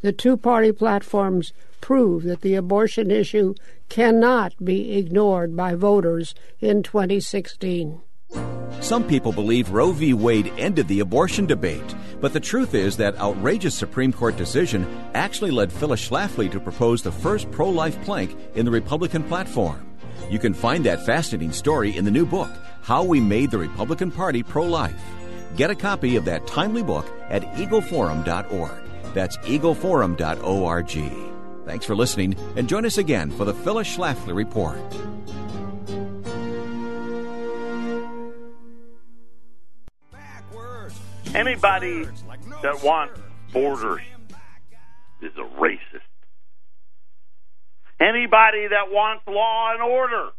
The 0.00 0.12
two 0.12 0.36
party 0.36 0.72
platforms 0.72 1.52
prove 1.80 2.24
that 2.24 2.40
the 2.40 2.54
abortion 2.54 3.10
issue 3.10 3.54
cannot 3.88 4.54
be 4.64 4.96
ignored 4.96 5.56
by 5.56 5.74
voters 5.74 6.34
in 6.60 6.82
2016. 6.82 8.00
Some 8.80 9.04
people 9.08 9.32
believe 9.32 9.70
Roe 9.70 9.90
v. 9.90 10.14
Wade 10.14 10.52
ended 10.58 10.86
the 10.86 11.00
abortion 11.00 11.46
debate, 11.46 11.94
but 12.20 12.32
the 12.32 12.38
truth 12.38 12.74
is 12.74 12.96
that 12.98 13.16
outrageous 13.16 13.74
Supreme 13.74 14.12
Court 14.12 14.36
decision 14.36 14.86
actually 15.14 15.50
led 15.50 15.72
Phyllis 15.72 16.08
Schlafly 16.08 16.50
to 16.52 16.60
propose 16.60 17.02
the 17.02 17.10
first 17.10 17.50
pro 17.50 17.68
life 17.68 18.00
plank 18.04 18.36
in 18.54 18.64
the 18.64 18.70
Republican 18.70 19.24
platform. 19.24 19.84
You 20.30 20.38
can 20.38 20.54
find 20.54 20.84
that 20.84 21.04
fascinating 21.04 21.52
story 21.52 21.96
in 21.96 22.04
the 22.04 22.10
new 22.10 22.26
book, 22.26 22.50
How 22.82 23.02
We 23.02 23.18
Made 23.20 23.50
the 23.50 23.58
Republican 23.58 24.10
Party 24.10 24.42
Pro 24.42 24.64
Life. 24.64 25.02
Get 25.56 25.70
a 25.70 25.74
copy 25.74 26.16
of 26.16 26.24
that 26.26 26.46
timely 26.46 26.82
book 26.82 27.06
at 27.28 27.42
eagleforum.org. 27.54 28.82
That's 29.14 29.36
eagleforum.org. 29.38 30.90
Thanks 31.66 31.86
for 31.86 31.96
listening, 31.96 32.36
and 32.56 32.68
join 32.68 32.86
us 32.86 32.98
again 32.98 33.30
for 33.30 33.44
the 33.44 33.54
Phyllis 33.54 33.96
Schlafly 33.96 34.34
Report. 34.34 34.78
Anybody 41.36 42.08
that 42.62 42.82
wants 42.82 43.20
borders 43.52 44.00
is 45.20 45.32
a 45.36 45.60
racist. 45.60 46.08
Anybody 48.00 48.68
that 48.68 48.88
wants 48.88 49.22
law 49.28 49.72
and 49.74 49.82
order 49.82 50.30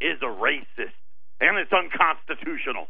is 0.00 0.18
a 0.20 0.26
racist, 0.26 0.98
and 1.40 1.58
it's 1.58 1.70
unconstitutional. 1.72 2.88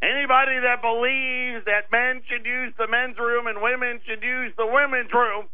Anybody 0.00 0.62
that 0.62 0.78
believes 0.80 1.64
that 1.66 1.90
men 1.90 2.22
should 2.30 2.46
use 2.46 2.72
the 2.78 2.86
men's 2.86 3.18
room 3.18 3.48
and 3.48 3.60
women 3.60 3.98
should 4.06 4.22
use 4.22 4.52
the 4.56 4.66
women's 4.66 5.12
room, 5.12 5.46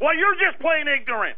well, 0.00 0.16
you're 0.16 0.36
just 0.40 0.58
plain 0.62 0.88
ignorant. 0.88 1.36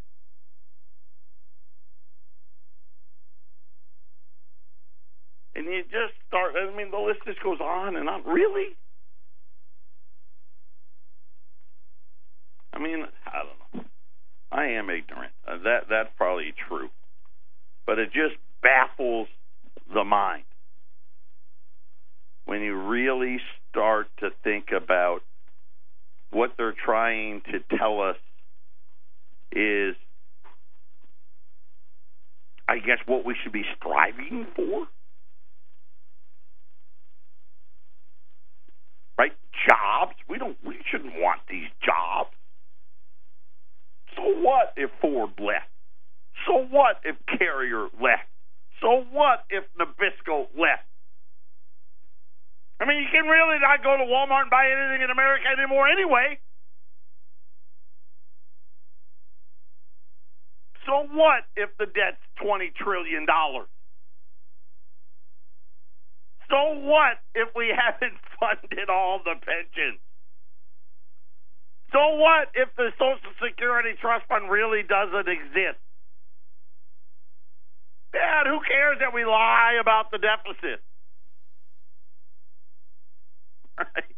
And 5.54 5.66
you 5.66 5.82
just 5.82 6.14
start, 6.28 6.54
I 6.56 6.74
mean, 6.76 6.90
the 6.90 6.98
list 6.98 7.20
just 7.26 7.42
goes 7.42 7.60
on 7.60 7.96
and 7.96 8.08
on. 8.08 8.24
Really? 8.24 8.76
I 12.72 12.78
mean, 12.78 13.04
I 13.26 13.42
don't 13.42 13.84
know. 13.84 13.88
I 14.52 14.64
am 14.66 14.90
ignorant. 14.90 15.32
Uh, 15.46 15.58
that 15.64 15.80
that's 15.88 16.08
probably 16.16 16.54
true, 16.68 16.88
but 17.86 17.98
it 17.98 18.06
just 18.12 18.36
baffles 18.62 19.28
the 19.92 20.04
mind 20.04 20.44
when 22.44 22.62
you 22.62 22.74
really 22.74 23.38
start 23.70 24.08
to 24.18 24.30
think 24.42 24.66
about 24.76 25.20
what 26.30 26.52
they're 26.56 26.74
trying 26.84 27.42
to 27.42 27.76
tell 27.76 28.00
us 28.00 28.16
is, 29.52 29.94
I 32.68 32.78
guess, 32.78 32.98
what 33.06 33.24
we 33.24 33.36
should 33.42 33.52
be 33.52 33.64
striving 33.76 34.46
for. 34.54 34.86
Right? 39.18 39.32
Jobs. 39.68 40.16
We 40.28 40.38
don't. 40.38 40.56
We 40.64 40.78
shouldn't 40.90 41.14
want 41.16 41.40
these 41.48 41.68
jobs. 41.84 42.30
So 44.16 44.22
what 44.40 44.72
if 44.76 44.90
Ford 45.00 45.30
left? 45.38 45.70
So 46.46 46.64
what 46.70 47.00
if 47.04 47.16
Carrier 47.38 47.88
left? 48.00 48.28
So 48.80 49.04
what 49.12 49.44
if 49.50 49.64
Nabisco 49.78 50.48
left? 50.56 50.88
I 52.80 52.86
mean, 52.86 53.04
you 53.04 53.08
can 53.12 53.28
really 53.28 53.60
not 53.60 53.84
go 53.84 53.96
to 53.96 54.04
Walmart 54.04 54.48
and 54.48 54.50
buy 54.50 54.64
anything 54.72 55.04
in 55.04 55.10
America 55.10 55.44
anymore 55.52 55.86
anyway. 55.88 56.40
So 60.86 61.06
what 61.12 61.44
if 61.56 61.68
the 61.78 61.84
debt's 61.84 62.24
$20 62.42 62.74
trillion? 62.74 63.26
So 66.50 66.74
what 66.82 67.22
if 67.34 67.48
we 67.54 67.70
haven't 67.70 68.18
funded 68.40 68.90
all 68.90 69.20
the 69.24 69.34
pensions? 69.38 70.00
So 71.92 71.98
what 72.18 72.50
if 72.54 72.68
the 72.76 72.90
Social 72.98 73.34
Security 73.42 73.94
Trust 74.00 74.26
Fund 74.28 74.50
really 74.50 74.82
doesn't 74.82 75.26
exist? 75.26 75.78
Dad, 78.12 78.46
who 78.46 78.58
cares 78.66 78.98
that 79.00 79.14
we 79.14 79.24
lie 79.24 79.78
about 79.80 80.10
the 80.10 80.18
deficit? 80.18 80.82
Right? 83.78 84.04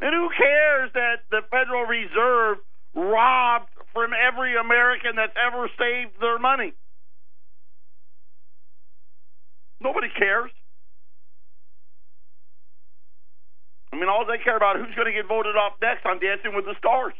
And 0.00 0.12
who 0.12 0.28
cares 0.36 0.90
that 0.92 1.24
the 1.30 1.40
Federal 1.50 1.86
Reserve 1.86 2.58
robbed 2.94 3.70
from 3.94 4.10
every 4.12 4.54
American 4.54 5.16
that's 5.16 5.32
ever 5.32 5.70
saved 5.78 6.20
their 6.20 6.38
money? 6.38 6.74
Nobody 9.80 10.08
cares. 10.18 10.50
I 13.94 13.96
mean, 13.96 14.08
all 14.08 14.26
they 14.26 14.42
care 14.42 14.56
about 14.56 14.76
who's 14.76 14.92
going 14.96 15.06
to 15.06 15.12
get 15.12 15.28
voted 15.28 15.54
off 15.54 15.74
next 15.80 16.04
on 16.04 16.18
Dancing 16.18 16.54
with 16.54 16.64
the 16.64 16.74
Stars. 16.78 17.14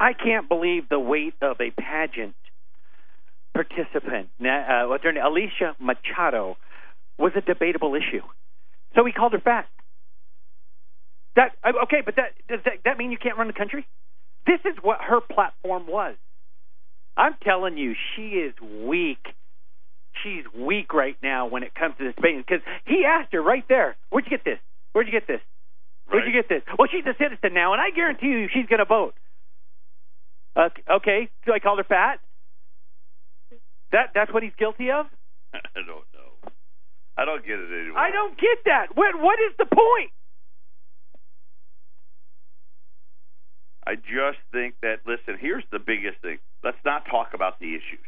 I 0.00 0.12
can't 0.14 0.48
believe 0.48 0.88
the 0.88 0.98
weight 0.98 1.34
of 1.42 1.56
a 1.60 1.70
pageant 1.70 2.36
participant. 3.52 4.28
Uh, 4.40 4.84
what's 4.86 5.04
her 5.04 5.12
name? 5.12 5.24
Alicia 5.24 5.76
Machado 5.78 6.56
was 7.18 7.32
a 7.36 7.40
debatable 7.42 7.94
issue, 7.94 8.22
so 8.94 9.04
he 9.04 9.12
called 9.12 9.32
her 9.32 9.40
fat. 9.40 9.66
That 11.36 11.52
uh, 11.64 11.82
okay, 11.82 12.00
but 12.04 12.16
that 12.16 12.32
does 12.48 12.60
that, 12.64 12.74
that 12.84 12.96
mean 12.96 13.10
you 13.10 13.18
can't 13.18 13.36
run 13.36 13.48
the 13.48 13.52
country? 13.52 13.86
This 14.46 14.60
is 14.64 14.78
what 14.80 14.98
her 15.00 15.20
platform 15.20 15.86
was. 15.88 16.14
I'm 17.16 17.34
telling 17.42 17.76
you, 17.76 17.94
she 18.14 18.28
is 18.28 18.54
weak. 18.86 19.18
She's 20.22 20.44
weak 20.54 20.92
right 20.92 21.16
now 21.22 21.46
when 21.46 21.62
it 21.62 21.74
comes 21.74 21.94
to 21.98 22.04
this 22.04 22.14
debate 22.14 22.44
because 22.46 22.62
he 22.86 23.04
asked 23.04 23.32
her 23.32 23.42
right 23.42 23.64
there, 23.68 23.96
"Where'd 24.10 24.26
you 24.26 24.30
get 24.30 24.44
this? 24.44 24.58
Where'd 24.92 25.06
you 25.06 25.12
get 25.12 25.26
this? 25.26 25.40
Where'd 26.08 26.26
you 26.26 26.32
get 26.32 26.48
this?" 26.48 26.62
Well, 26.78 26.88
she's 26.90 27.06
a 27.06 27.14
citizen 27.18 27.54
now, 27.54 27.72
and 27.72 27.80
I 27.80 27.90
guarantee 27.90 28.28
you, 28.28 28.48
she's 28.52 28.66
going 28.66 28.80
to 28.80 28.84
vote. 28.84 29.14
Uh, 30.56 30.70
okay, 30.90 31.28
do 31.46 31.52
I 31.52 31.60
call 31.60 31.76
her 31.76 31.84
fat. 31.84 32.20
That 33.92 34.10
that's 34.14 34.32
what 34.32 34.42
he's 34.42 34.54
guilty 34.58 34.90
of. 34.90 35.06
I 35.54 35.58
don't 35.74 35.86
know. 35.86 36.52
I 37.16 37.24
don't 37.24 37.44
get 37.44 37.58
it 37.58 37.70
anymore. 37.72 37.98
I 37.98 38.10
don't 38.10 38.36
get 38.38 38.58
that. 38.66 38.94
What 38.94 39.20
what 39.20 39.38
is 39.40 39.54
the 39.58 39.66
point? 39.66 40.10
I 43.86 43.94
just 43.94 44.38
think 44.52 44.74
that 44.82 45.00
listen. 45.06 45.38
Here's 45.40 45.64
the 45.72 45.78
biggest 45.78 46.20
thing. 46.20 46.38
Let's 46.62 46.78
not 46.84 47.06
talk 47.10 47.34
about 47.34 47.58
the 47.58 47.74
issues. 47.74 48.04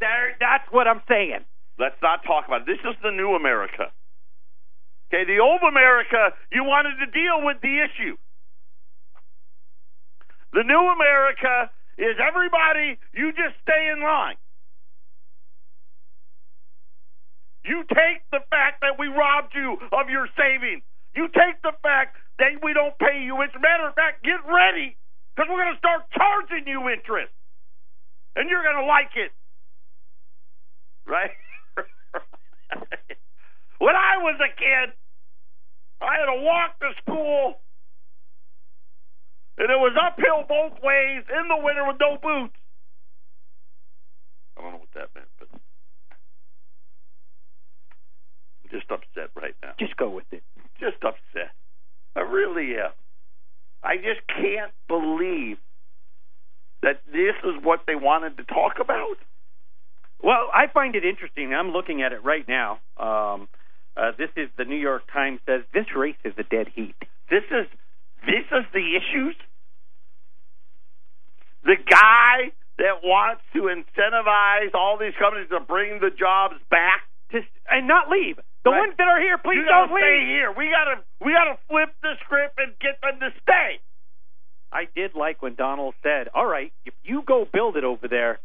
There, 0.00 0.36
that's 0.38 0.64
what 0.70 0.86
I'm 0.86 1.02
saying. 1.08 1.44
Let's 1.78 1.98
not 2.02 2.22
talk 2.24 2.46
about 2.46 2.62
it. 2.62 2.66
This 2.66 2.82
is 2.82 2.96
the 3.02 3.10
new 3.10 3.34
America. 3.34 3.90
Okay, 5.08 5.24
the 5.24 5.40
old 5.40 5.62
America, 5.62 6.34
you 6.52 6.64
wanted 6.64 6.98
to 7.00 7.06
deal 7.10 7.42
with 7.42 7.58
the 7.62 7.80
issue. 7.80 8.16
The 10.52 10.62
new 10.62 10.84
America 10.92 11.70
is 11.96 12.16
everybody, 12.20 12.98
you 13.14 13.32
just 13.32 13.56
stay 13.62 13.90
in 13.92 14.02
line. 14.02 14.36
You 17.64 17.84
take 17.88 18.24
the 18.32 18.40
fact 18.48 18.80
that 18.80 18.98
we 18.98 19.08
robbed 19.08 19.52
you 19.54 19.76
of 19.92 20.08
your 20.08 20.28
savings. 20.36 20.82
You 21.14 21.28
take 21.28 21.60
the 21.62 21.72
fact 21.82 22.16
that 22.38 22.62
we 22.62 22.72
don't 22.72 22.96
pay 22.98 23.20
you 23.20 23.42
interest. 23.42 23.60
Matter 23.60 23.88
of 23.88 23.94
fact, 23.94 24.24
get 24.24 24.40
ready 24.46 24.96
because 25.34 25.50
we're 25.50 25.60
going 25.60 25.74
to 25.74 25.82
start 25.82 26.08
charging 26.14 26.66
you 26.66 26.88
interest. 26.88 27.32
And 28.36 28.48
you're 28.48 28.62
going 28.62 28.78
to 28.78 28.88
like 28.88 29.12
it. 29.16 29.32
Right? 31.08 31.30
when 33.78 33.96
I 33.96 34.18
was 34.18 34.38
a 34.40 34.52
kid, 34.54 34.92
I 36.00 36.20
had 36.20 36.26
to 36.26 36.42
walk 36.42 36.78
to 36.80 36.90
school 37.02 37.58
and 39.58 39.70
it 39.70 39.78
was 39.78 39.96
uphill 39.98 40.46
both 40.48 40.78
ways 40.82 41.24
in 41.26 41.48
the 41.48 41.56
winter 41.58 41.84
with 41.86 41.96
no 41.98 42.16
boots. 42.22 42.54
I 44.56 44.62
don't 44.62 44.72
know 44.72 44.78
what 44.78 44.94
that 44.94 45.10
meant, 45.14 45.28
but 45.38 45.48
I'm 48.62 48.70
just 48.70 48.90
upset 48.90 49.30
right 49.34 49.54
now. 49.62 49.72
Just 49.78 49.96
go 49.96 50.10
with 50.10 50.30
it. 50.30 50.42
Just 50.78 51.02
upset. 51.02 51.52
I 52.14 52.20
really 52.20 52.78
am. 52.78 52.92
I 53.82 53.96
just 53.96 54.26
can't 54.28 54.72
believe 54.86 55.58
that 56.82 57.02
this 57.06 57.34
is 57.44 57.62
what 57.62 57.80
they 57.86 57.96
wanted 57.96 58.36
to 58.36 58.44
talk 58.44 58.78
about. 58.80 59.18
Well, 60.22 60.48
I 60.52 60.66
find 60.72 60.96
it 60.96 61.04
interesting. 61.04 61.54
I'm 61.54 61.70
looking 61.70 62.02
at 62.02 62.12
it 62.12 62.24
right 62.24 62.46
now. 62.48 62.80
Um, 62.96 63.48
uh, 63.96 64.12
this 64.18 64.30
is 64.36 64.48
the 64.56 64.64
New 64.64 64.76
York 64.76 65.02
Times 65.12 65.40
says 65.46 65.62
this 65.72 65.86
race 65.96 66.16
is 66.24 66.34
a 66.38 66.42
dead 66.44 66.68
heat. 66.74 66.94
This 67.30 67.44
is 67.50 67.66
this 68.26 68.44
is 68.50 68.64
the 68.72 68.96
issues. 68.96 69.36
The 71.64 71.76
guy 71.88 72.52
that 72.78 73.02
wants 73.02 73.42
to 73.54 73.62
incentivize 73.70 74.74
all 74.74 74.96
these 74.98 75.14
companies 75.18 75.48
to 75.50 75.60
bring 75.60 75.98
the 76.00 76.10
jobs 76.10 76.54
back 76.70 77.02
to, 77.32 77.40
and 77.70 77.86
not 77.88 78.08
leave. 78.08 78.38
The 78.64 78.70
Right. 78.70 78.78
ones 78.80 78.94
that 78.98 79.08
are 79.08 79.20
here, 79.20 79.38
please 79.38 79.56
you 79.56 79.64
don't 79.64 79.88
gotta 79.88 80.00
stay 80.00 80.18
leave. 80.18 80.28
here. 80.28 80.52
We 80.52 80.68
gotta 80.70 81.02
we 81.20 81.32
gotta 81.32 81.58
flip 81.68 81.90
the 82.02 82.16
script 82.24 82.58
and 82.58 82.78
get 82.78 83.00
them 83.00 83.18
to 83.20 83.32
stay. 83.42 83.80
I 84.72 84.86
did 84.94 85.14
like 85.14 85.42
when 85.42 85.54
Donald 85.54 85.94
said, 86.02 86.28
"All 86.34 86.46
right, 86.46 86.72
if 86.84 86.94
you 87.02 87.22
go 87.22 87.44
build 87.46 87.76
it 87.76 87.84
over 87.84 88.06
there, 88.08 88.38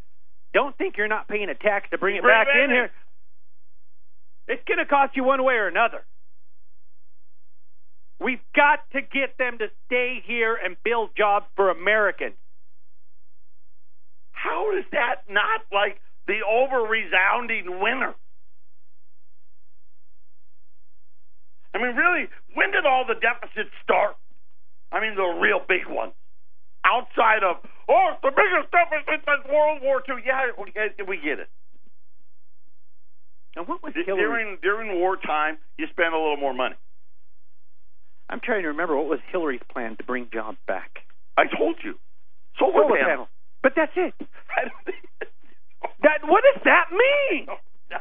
don't 0.53 0.77
think 0.77 0.97
you're 0.97 1.07
not 1.07 1.27
paying 1.27 1.49
a 1.49 1.55
tax 1.55 1.89
to 1.91 1.97
bring 1.97 2.15
it 2.15 2.21
Bring 2.21 2.33
back 2.33 2.47
it 2.53 2.57
in 2.57 2.69
in. 2.69 2.75
here. 2.75 2.91
It's 4.47 4.63
going 4.67 4.77
to 4.77 4.85
cost 4.85 5.15
you 5.15 5.23
one 5.23 5.43
way 5.43 5.55
or 5.55 5.67
another." 5.67 6.03
We've 8.19 8.43
got 8.55 8.79
to 8.93 9.01
get 9.01 9.37
them 9.37 9.57
to 9.57 9.67
stay 9.85 10.23
here 10.25 10.55
and 10.55 10.77
build 10.83 11.09
jobs 11.17 11.45
for 11.57 11.69
Americans. 11.69 12.35
How 14.31 14.77
is 14.77 14.85
that 14.91 15.23
not 15.29 15.61
like 15.73 15.99
the 16.27 16.39
over 16.47 16.81
resounding 16.87 17.81
winner? 17.81 18.13
I 21.73 21.79
mean, 21.79 21.95
really, 21.95 22.27
when 22.53 22.71
did 22.71 22.85
all 22.85 23.03
the 23.05 23.15
deficits 23.15 23.73
start? 23.83 24.15
I 24.91 25.01
mean, 25.01 25.15
the 25.15 25.23
real 25.41 25.59
big 25.67 25.87
ones. 25.87 26.13
Outside 26.85 27.43
of, 27.43 27.57
oh, 27.89 28.11
it's 28.13 28.21
the 28.21 28.31
biggest 28.31 28.71
deficit 28.71 29.21
since 29.25 29.43
World 29.51 29.81
War 29.81 30.01
II. 30.07 30.23
Yeah, 30.25 30.51
we 31.07 31.17
get- 31.17 31.39
it. 31.39 31.49
And 33.55 33.67
what 33.67 33.83
was 33.83 33.93
D- 33.93 34.03
Hillary? 34.05 34.23
During 34.23 34.57
during 34.61 34.99
wartime, 34.99 35.57
you 35.77 35.85
spend 35.91 36.13
a 36.13 36.17
little 36.17 36.37
more 36.37 36.53
money. 36.53 36.75
I'm 38.29 38.39
trying 38.39 38.63
to 38.63 38.69
remember 38.69 38.95
what 38.97 39.05
was 39.07 39.19
Hillary's 39.31 39.61
plan 39.71 39.95
to 39.97 40.03
bring 40.03 40.27
jobs 40.33 40.57
back. 40.65 41.05
I 41.37 41.45
told 41.45 41.75
you. 41.83 41.99
Solar, 42.57 42.73
Solar 42.73 42.97
panels. 42.97 43.05
panel. 43.05 43.27
But 43.61 43.73
that's 43.75 43.93
it. 43.95 44.13
That 46.01 46.19
what 46.27 46.43
does 46.53 46.61
that 46.65 46.85
mean? 46.91 47.47
No, 47.91 47.97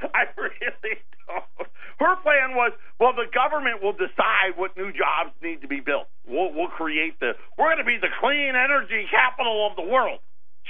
I 0.14 0.24
really 0.36 0.98
don't. 1.28 1.68
Her 2.00 2.16
plan 2.24 2.56
was, 2.56 2.72
well, 2.98 3.12
the 3.12 3.28
government 3.28 3.82
will 3.82 3.92
decide 3.92 4.56
what 4.56 4.76
new 4.76 4.88
jobs 4.88 5.36
need 5.42 5.60
to 5.60 5.68
be 5.68 5.80
built. 5.80 6.08
We'll, 6.26 6.52
we'll 6.52 6.72
create 6.72 7.20
the. 7.20 7.36
We're 7.58 7.68
going 7.68 7.84
to 7.84 7.84
be 7.84 7.98
the 8.00 8.08
clean 8.20 8.56
energy 8.56 9.04
capital 9.10 9.68
of 9.68 9.76
the 9.76 9.84
world. 9.84 10.20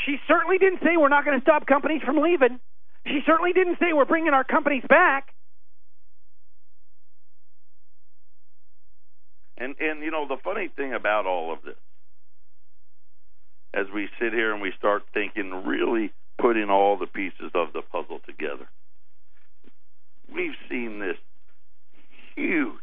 She 0.07 0.17
certainly 0.27 0.59
didn't 0.59 0.81
say 0.81 0.97
we're 0.97 1.09
not 1.09 1.25
going 1.25 1.39
to 1.39 1.43
stop 1.43 1.67
companies 1.67 2.03
from 2.03 2.19
leaving. 2.19 2.59
She 3.07 3.21
certainly 3.27 3.53
didn't 3.53 3.79
say 3.79 3.93
we're 3.93 4.05
bringing 4.05 4.35
our 4.35 4.45
companies 4.45 4.83
back. 4.89 5.35
And 9.57 9.75
and 9.79 10.03
you 10.03 10.11
know 10.11 10.27
the 10.27 10.39
funny 10.43 10.69
thing 10.75 10.95
about 10.95 11.27
all 11.27 11.53
of 11.53 11.63
this, 11.63 11.77
as 13.75 13.87
we 13.95 14.09
sit 14.19 14.33
here 14.33 14.53
and 14.53 14.63
we 14.63 14.73
start 14.79 15.03
thinking, 15.13 15.51
really 15.67 16.13
putting 16.39 16.71
all 16.71 16.97
the 16.97 17.07
pieces 17.07 17.53
of 17.55 17.75
the 17.75 17.83
puzzle 17.83 18.21
together, 18.27 18.67
we've 20.35 20.57
seen 20.69 21.01
this 21.01 21.17
huge, 22.37 22.75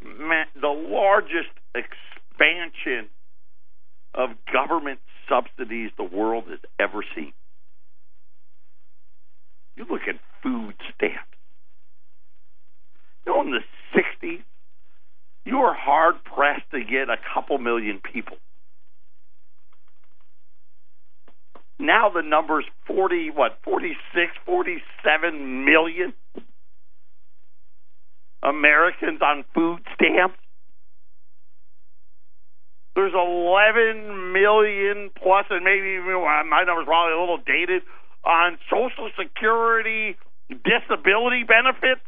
the 0.00 0.68
largest 0.68 1.50
expansion 1.74 3.08
of 4.14 4.30
government 4.52 5.00
subsidies 5.28 5.90
the 5.96 6.04
world 6.04 6.44
has 6.48 6.58
ever 6.78 7.04
seen. 7.14 7.32
You 9.76 9.86
look 9.90 10.02
at 10.08 10.16
food 10.42 10.74
stamps. 10.94 11.24
You 13.26 13.32
know, 13.32 13.42
in 13.42 13.50
the 13.50 13.60
60s, 13.94 14.42
you 15.44 15.58
were 15.58 15.74
hard 15.74 16.16
pressed 16.24 16.70
to 16.72 16.80
get 16.80 17.08
a 17.08 17.16
couple 17.34 17.58
million 17.58 18.00
people. 18.00 18.36
Now 21.80 22.10
the 22.10 22.20
number's 22.20 22.66
40, 22.86 23.30
what, 23.30 23.58
46, 23.64 24.32
47 24.44 25.64
million 25.64 26.12
Americans 28.42 29.20
on 29.22 29.44
food 29.54 29.80
stamps. 29.94 30.36
There's 32.94 33.14
11 33.14 34.32
million 34.32 35.10
plus, 35.16 35.46
and 35.48 35.64
maybe 35.64 35.96
even 35.96 36.20
my 36.20 36.64
number's 36.66 36.84
probably 36.84 37.14
a 37.14 37.20
little 37.20 37.38
dated, 37.38 37.82
on 38.24 38.58
Social 38.68 39.08
Security 39.16 40.16
disability 40.50 41.44
benefits. 41.44 42.04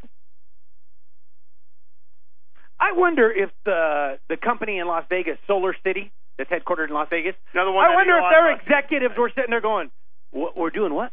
I 2.79 2.93
wonder 2.93 3.31
if 3.31 3.51
the 3.65 4.19
the 4.29 4.37
company 4.37 4.79
in 4.79 4.87
Las 4.87 5.05
Vegas, 5.09 5.39
Solar 5.47 5.75
City, 5.85 6.13
that's 6.39 6.51
headquartered 6.51 6.89
in 6.89 6.95
Las 6.95 7.09
Vegas. 7.11 7.35
Now 7.55 7.65
the 7.65 7.73
one 7.73 7.85
I 7.85 7.95
wonder 7.95 8.17
if 8.19 8.25
their 8.31 8.53
executives 8.53 9.15
were 9.17 9.31
sitting 9.35 9.51
there 9.51 9.61
going, 9.61 9.91
"What- 10.31 10.57
"We're 10.57 10.71
doing 10.71 10.95
what? 10.95 11.13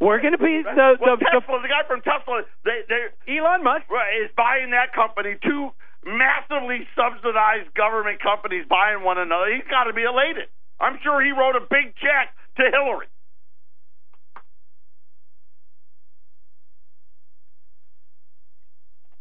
We're 0.00 0.20
going 0.20 0.32
to 0.32 0.40
be 0.40 0.62
the 0.64 0.72
the, 0.72 0.96
well, 1.00 1.16
the 1.16 1.28
Tesla, 1.28 1.60
the 1.60 1.68
guy 1.68 1.84
from 1.86 2.00
Tesla, 2.00 2.42
they, 2.64 2.84
they 2.88 3.36
Elon 3.36 3.62
Musk." 3.62 3.84
is 4.22 4.30
buying 4.36 4.70
that 4.70 4.92
company. 4.92 5.36
Two 5.42 5.70
massively 6.04 6.88
subsidized 6.96 7.74
government 7.74 8.20
companies 8.22 8.64
buying 8.68 9.04
one 9.04 9.18
another. 9.18 9.52
He's 9.52 9.68
got 9.68 9.84
to 9.84 9.92
be 9.92 10.04
elated. 10.04 10.48
I'm 10.80 10.98
sure 11.02 11.20
he 11.20 11.32
wrote 11.32 11.56
a 11.56 11.60
big 11.60 11.92
check 12.00 12.32
to 12.56 12.62
Hillary. 12.72 13.06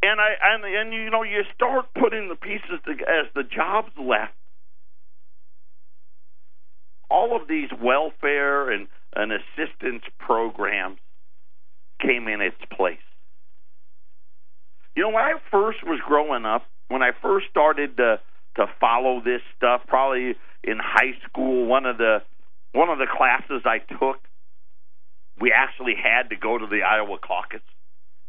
And 0.02 0.22
I 0.22 0.32
and 0.42 0.64
and 0.64 0.94
you 0.94 1.10
know 1.10 1.24
you 1.24 1.44
start 1.54 1.88
putting 2.00 2.30
the 2.30 2.36
pieces 2.36 2.80
to, 2.86 2.92
as 2.92 3.28
the 3.36 3.44
jobs 3.44 3.92
left. 4.00 4.32
All 7.10 7.40
of 7.40 7.48
these 7.48 7.70
welfare 7.82 8.72
and, 8.72 8.88
and 9.16 9.32
assistance 9.32 10.04
programs 10.20 11.00
came 12.02 12.28
in 12.28 12.42
its 12.42 12.58
place. 12.76 12.98
You 14.96 15.04
know, 15.04 15.10
when 15.10 15.24
I 15.24 15.34
first 15.52 15.80
was 15.84 16.00
growing 16.06 16.46
up, 16.46 16.66
when 16.88 17.02
I 17.02 17.12
first 17.22 17.48
started 17.50 17.98
to 17.98 18.20
to 18.56 18.66
follow 18.82 19.22
this 19.24 19.42
stuff, 19.56 19.82
probably 19.88 20.36
in 20.64 20.78
high 20.82 21.14
school, 21.28 21.66
one 21.66 21.86
of 21.86 21.98
the 21.98 22.22
one 22.74 22.90
of 22.90 22.98
the 22.98 23.08
classes 23.08 23.64
I 23.66 23.80
took, 23.80 24.20
we 25.40 25.52
actually 25.52 25.96
had 25.96 26.30
to 26.30 26.36
go 26.36 26.58
to 26.58 26.68
the 26.68 26.82
Iowa 26.84 27.18
caucus 27.18 27.62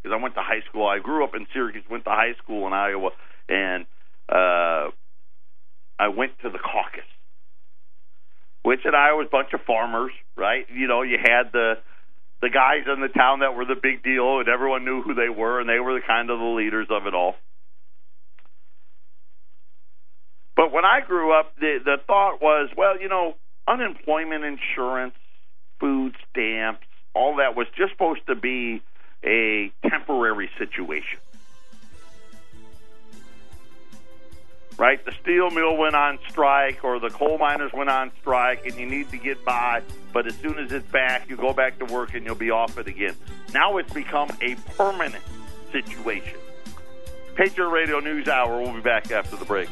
because 0.03 0.17
I 0.17 0.23
went 0.23 0.35
to 0.35 0.43
high 0.43 0.63
school. 0.69 0.87
I 0.87 0.99
grew 0.99 1.25
up 1.25 1.35
in 1.35 1.47
Syracuse, 1.53 1.85
went 1.91 2.05
to 2.05 2.11
high 2.11 2.35
school 2.43 2.67
in 2.67 2.73
Iowa, 2.73 3.11
and 3.49 3.87
uh, 4.29 4.91
I 5.99 6.09
went 6.09 6.39
to 6.43 6.51
the 6.51 6.59
caucus, 6.59 7.09
which 8.63 8.81
in 8.85 8.95
Iowa 8.95 9.19
was 9.19 9.27
a 9.29 9.31
bunch 9.31 9.53
of 9.53 9.61
farmers, 9.67 10.13
right? 10.37 10.67
You 10.73 10.87
know, 10.87 11.03
you 11.03 11.19
had 11.19 11.53
the 11.53 11.75
the 12.43 12.49
guys 12.49 12.85
in 12.87 13.01
the 13.01 13.09
town 13.09 13.41
that 13.41 13.55
were 13.55 13.67
the 13.67 13.77
big 13.81 14.03
deal, 14.03 14.41
and 14.41 14.49
everyone 14.49 14.85
knew 14.85 15.03
who 15.03 15.15
they 15.15 15.29
were, 15.29 15.61
and 15.61 15.69
they 15.69 15.79
were 15.79 15.95
the 15.95 16.07
kind 16.07 16.31
of 16.31 16.39
the 16.39 16.45
leaders 16.45 16.87
of 16.91 17.07
it 17.07 17.15
all. 17.15 17.35
But 20.57 20.73
when 20.73 20.85
I 20.85 21.01
grew 21.07 21.33
up, 21.39 21.55
the 21.61 21.79
the 21.85 21.97
thought 22.07 22.41
was, 22.43 22.71
well, 22.77 23.01
you 23.01 23.09
know, 23.09 23.35
unemployment 23.67 24.45
insurance, 24.45 25.15
food 25.79 26.15
stamps, 26.31 26.87
all 27.15 27.37
that 27.37 27.57
was 27.57 27.67
just 27.77 27.93
supposed 27.93 28.27
to 28.27 28.35
be 28.35 28.83
a 29.25 29.73
temporary 29.89 30.51
situation. 30.59 31.19
Right? 34.79 35.05
The 35.05 35.13
steel 35.21 35.51
mill 35.51 35.77
went 35.77 35.95
on 35.95 36.19
strike 36.29 36.85
or 36.85 36.99
the 36.99 37.11
coal 37.11 37.37
miners 37.37 37.71
went 37.73 37.91
on 37.91 38.13
strike 38.21 38.65
and 38.65 38.75
you 38.77 38.87
need 38.87 39.11
to 39.11 39.19
get 39.19 39.45
by, 39.45 39.83
but 40.13 40.27
as 40.27 40.35
soon 40.37 40.59
as 40.59 40.73
it's 40.73 40.91
back, 40.91 41.29
you 41.29 41.37
go 41.37 41.53
back 41.53 41.79
to 41.81 41.85
work 41.85 42.15
and 42.15 42.25
you'll 42.25 42.35
be 42.35 42.51
off 42.51 42.79
it 42.79 42.87
again. 42.87 43.15
Now 43.53 43.77
it's 43.77 43.93
become 43.93 44.31
a 44.41 44.55
permanent 44.77 45.23
situation. 45.71 46.39
Patriot 47.35 47.69
Radio 47.69 48.01
News 48.01 48.29
Hour. 48.29 48.61
We'll 48.61 48.73
be 48.73 48.81
back 48.81 49.11
after 49.11 49.37
the 49.37 49.45
break. 49.45 49.69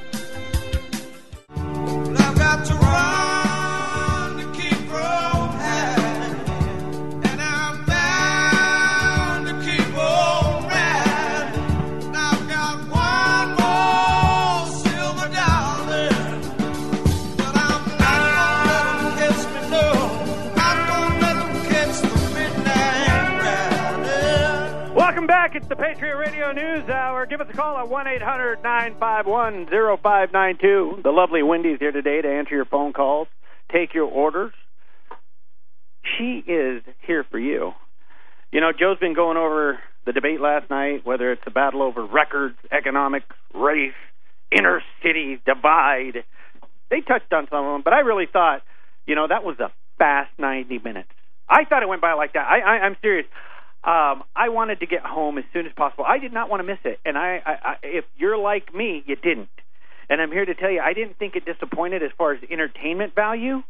The 25.68 25.76
Patriot 25.76 26.16
Radio 26.16 26.50
News 26.52 26.88
Hour. 26.88 27.26
Give 27.26 27.42
us 27.42 27.46
a 27.50 27.52
call 27.52 27.76
at 27.76 27.88
1 27.88 28.06
800 28.06 28.62
951 28.62 29.66
0592. 29.66 31.00
The 31.02 31.10
lovely 31.10 31.42
Wendy's 31.42 31.78
here 31.78 31.92
today 31.92 32.22
to 32.22 32.28
answer 32.28 32.54
your 32.54 32.64
phone 32.64 32.94
calls, 32.94 33.28
take 33.70 33.92
your 33.92 34.06
orders. 34.06 34.52
She 36.16 36.42
is 36.46 36.82
here 37.06 37.22
for 37.30 37.38
you. 37.38 37.72
You 38.50 38.62
know, 38.62 38.72
Joe's 38.72 38.98
been 38.98 39.14
going 39.14 39.36
over 39.36 39.78
the 40.06 40.12
debate 40.12 40.40
last 40.40 40.70
night, 40.70 41.04
whether 41.04 41.32
it's 41.32 41.42
a 41.46 41.50
battle 41.50 41.82
over 41.82 42.06
records, 42.06 42.56
economics, 42.72 43.26
race, 43.52 43.92
inner 44.50 44.82
city 45.02 45.38
divide. 45.44 46.24
They 46.90 47.02
touched 47.02 47.30
on 47.34 47.46
some 47.50 47.66
of 47.66 47.72
them, 47.74 47.82
but 47.84 47.92
I 47.92 48.00
really 48.00 48.26
thought, 48.32 48.62
you 49.06 49.14
know, 49.14 49.26
that 49.28 49.44
was 49.44 49.60
a 49.60 49.70
fast 49.98 50.30
90 50.38 50.78
minutes. 50.78 51.10
I 51.46 51.64
thought 51.66 51.82
it 51.82 51.88
went 51.90 52.00
by 52.00 52.14
like 52.14 52.32
that. 52.32 52.46
I, 52.46 52.60
I, 52.60 52.72
I'm 52.86 52.96
serious. 53.02 53.26
Um, 53.84 54.24
I 54.34 54.48
wanted 54.48 54.80
to 54.80 54.86
get 54.86 55.02
home 55.02 55.38
as 55.38 55.44
soon 55.52 55.66
as 55.66 55.72
possible. 55.76 56.04
I 56.06 56.18
did 56.18 56.32
not 56.32 56.50
want 56.50 56.60
to 56.60 56.66
miss 56.66 56.80
it, 56.84 56.98
and 57.04 57.16
I, 57.16 57.40
I, 57.46 57.52
I, 57.52 57.74
if 57.82 58.04
you're 58.16 58.36
like 58.36 58.74
me, 58.74 59.04
you 59.06 59.16
didn't. 59.16 59.48
And 60.10 60.20
I'm 60.20 60.32
here 60.32 60.44
to 60.44 60.54
tell 60.54 60.70
you, 60.70 60.80
I 60.80 60.94
didn't 60.94 61.18
think 61.18 61.36
it 61.36 61.44
disappointed 61.44 62.02
as 62.02 62.10
far 62.18 62.32
as 62.32 62.40
entertainment 62.50 63.14
value. 63.14 63.62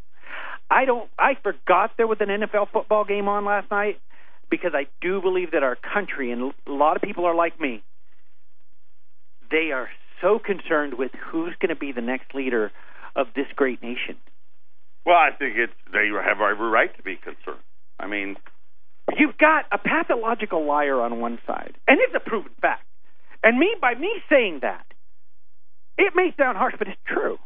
I 0.71 0.85
don't. 0.85 1.11
I 1.19 1.35
forgot 1.43 1.93
there 1.97 2.07
was 2.07 2.19
an 2.21 2.29
NFL 2.29 2.71
football 2.73 3.05
game 3.05 3.29
on 3.29 3.45
last 3.45 3.71
night 3.71 4.01
because 4.51 4.73
I 4.75 4.87
do 5.01 5.21
believe 5.21 5.51
that 5.53 5.63
our 5.63 5.77
country 5.77 6.33
and 6.33 6.53
a 6.67 6.73
lot 6.73 6.97
of 6.97 7.03
people 7.03 7.27
are 7.27 7.35
like 7.35 7.61
me. 7.61 7.83
They 9.51 9.73
are 9.73 9.89
so 10.21 10.39
concerned 10.39 10.95
with 10.95 11.11
who's 11.13 11.55
going 11.61 11.71
to 11.71 11.77
be 11.77 11.93
the 11.93 12.01
next 12.01 12.35
leader 12.35 12.71
of 13.17 13.29
this 13.35 13.47
great 13.57 13.83
nation. 13.83 14.17
Well, 15.05 15.17
I 15.17 15.31
think 15.37 15.57
it's 15.57 15.73
they 15.93 16.09
have 16.09 16.41
every 16.41 16.69
right 16.69 16.95
to 16.97 17.03
be 17.03 17.17
concerned. 17.17 17.65
I 17.99 18.07
mean, 18.07 18.37
You've 19.17 19.39
got 19.39 19.65
a 19.73 19.79
pathological 19.79 20.65
liar 20.67 21.01
on 21.01 21.21
one 21.21 21.39
side, 21.47 21.75
and 21.87 21.99
it's 22.01 22.15
a 22.15 22.21
proven 22.21 22.53
fact. 22.61 22.85
And 23.43 23.59
me, 23.59 23.75
by 23.81 23.95
me 23.95 24.11
saying 24.29 24.61
that, 24.63 24.85
it 25.97 26.13
may 26.15 26.35
sound 26.39 26.59
harsh, 26.59 26.75
but 26.79 26.89
it's 26.89 27.01
true. 27.07 27.39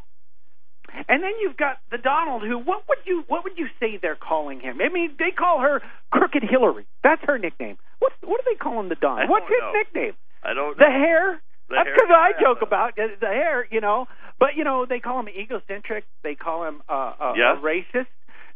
And 1.07 1.23
then 1.23 1.31
you've 1.41 1.57
got 1.57 1.77
the 1.89 1.97
Donald, 1.97 2.43
who 2.43 2.57
what 2.59 2.83
would 2.87 2.99
you 3.05 3.23
what 3.27 3.43
would 3.45 3.57
you 3.57 3.67
say 3.79 3.97
they're 4.01 4.15
calling 4.15 4.59
him? 4.59 4.79
I 4.83 4.89
mean, 4.93 5.15
they 5.17 5.31
call 5.31 5.59
her 5.61 5.81
Crooked 6.11 6.43
Hillary. 6.43 6.85
That's 7.03 7.21
her 7.25 7.39
nickname. 7.39 7.77
What 7.99 8.11
what 8.23 8.41
do 8.43 8.51
they 8.51 8.57
call 8.57 8.79
him, 8.79 8.89
the 8.89 8.95
Don? 8.95 9.27
What's 9.29 9.47
his 9.47 9.57
know. 9.59 9.71
nickname? 9.71 10.13
I 10.43 10.53
don't. 10.53 10.77
The 10.77 10.83
know. 10.85 10.91
hair. 10.91 11.41
The 11.69 11.75
That's 11.75 11.89
because 11.95 12.11
I 12.13 12.31
joke 12.39 12.57
but- 12.59 12.67
about 12.67 12.95
the 12.95 13.27
hair, 13.27 13.65
you 13.71 13.81
know. 13.81 14.07
But 14.39 14.49
you 14.55 14.63
know, 14.63 14.85
they 14.87 14.99
call 14.99 15.19
him 15.19 15.29
egocentric. 15.29 16.03
They 16.21 16.35
call 16.35 16.67
him 16.67 16.81
uh, 16.89 17.13
uh, 17.19 17.33
Yeah. 17.37 17.57
a 17.57 17.61
racist. 17.61 18.07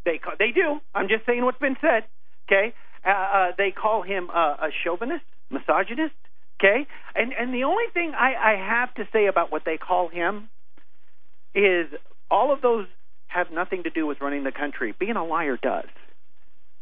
They 0.06 0.18
call, 0.20 0.34
they 0.38 0.52
do. 0.52 0.80
I'm 0.94 1.08
just 1.08 1.26
saying 1.26 1.44
what's 1.44 1.58
been 1.60 1.78
said. 1.82 2.04
Okay. 2.48 2.74
Uh, 3.08 3.12
uh, 3.12 3.52
they 3.58 3.72
call 3.72 4.02
him 4.02 4.30
uh, 4.30 4.56
a 4.60 4.70
chauvinist, 4.84 5.24
misogynist. 5.50 6.16
Okay. 6.60 6.88
And 7.16 7.34
and 7.34 7.54
the 7.54 7.64
only 7.64 7.86
thing 7.94 8.14
I, 8.14 8.34
I 8.36 8.56
have 8.58 8.94
to 8.96 9.08
say 9.14 9.28
about 9.28 9.52
what 9.52 9.64
they 9.66 9.78
call 9.78 10.10
him 10.10 10.50
is 11.56 11.88
all 12.30 12.52
of 12.52 12.62
those 12.62 12.88
have 13.28 13.48
nothing 13.52 13.84
to 13.84 13.90
do 13.90 14.06
with 14.06 14.20
running 14.22 14.44
the 14.44 14.52
country. 14.52 14.94
Being 15.00 15.16
a 15.16 15.24
liar 15.24 15.58
does 15.62 15.90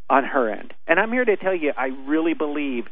on 0.09 0.23
her 0.23 0.51
end. 0.51 0.73
And 0.87 0.99
I'm 0.99 1.11
here 1.11 1.25
to 1.25 1.37
tell 1.37 1.55
you, 1.55 1.73
I 1.77 1.87
really 2.07 2.33
believe 2.33 2.85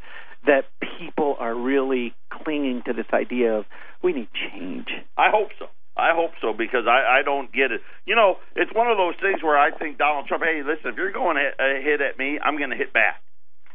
that 0.46 0.66
people 1.00 1.36
are 1.40 1.56
really 1.56 2.14
clinging 2.30 2.84
to 2.86 2.94
this 2.94 3.06
idea 3.14 3.54
of 3.54 3.66
we 4.04 4.14
need 4.14 4.28
change. 4.34 4.88
I 5.18 5.30
hope 5.32 5.50
so. 5.58 5.68
I 5.96 6.14
hope 6.16 6.32
so 6.42 6.54
because 6.54 6.86
I, 6.88 7.20
I 7.20 7.22
don't 7.24 7.52
get 7.54 7.72
it. 7.72 7.82
You 8.06 8.16
know, 8.16 8.38
it's 8.56 8.74
one 8.74 8.90
of 8.90 8.98
those 8.98 9.14
things 9.22 9.44
where 9.44 9.58
I 9.58 9.70
think 9.72 9.98
Donald 9.98 10.28
Trump. 10.28 10.44
Hey, 10.44 10.62
listen, 10.66 10.92
if 10.92 10.98
you're 10.98 11.12
going 11.12 11.38
to 11.38 11.52
hit 11.84 12.02
at 12.02 12.18
me, 12.18 12.40
I'm 12.42 12.58
going 12.58 12.72
to 12.72 12.76
hit 12.76 12.94
back. 12.94 13.22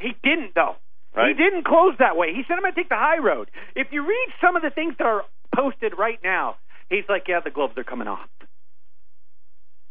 He 0.00 0.14
didn't, 0.22 0.54
though. 0.54 0.76
Right. 1.14 1.34
He 1.34 1.34
didn't 1.34 1.64
close 1.64 1.94
that 1.98 2.16
way. 2.16 2.34
He 2.34 2.42
said, 2.46 2.54
I'm 2.54 2.62
going 2.62 2.74
to 2.74 2.80
take 2.80 2.90
the 2.90 2.98
high 2.98 3.18
road. 3.18 3.50
If 3.74 3.88
you 3.92 4.02
read 4.02 4.28
some 4.40 4.56
of 4.56 4.62
the 4.62 4.70
things 4.70 4.94
that 4.98 5.06
are 5.06 5.24
posted 5.54 5.92
right 5.96 6.18
now, 6.22 6.56
he's 6.90 7.04
like, 7.08 7.24
yeah, 7.28 7.40
the 7.42 7.50
globes 7.50 7.78
are 7.78 7.84
coming 7.84 8.08
off. 8.08 8.28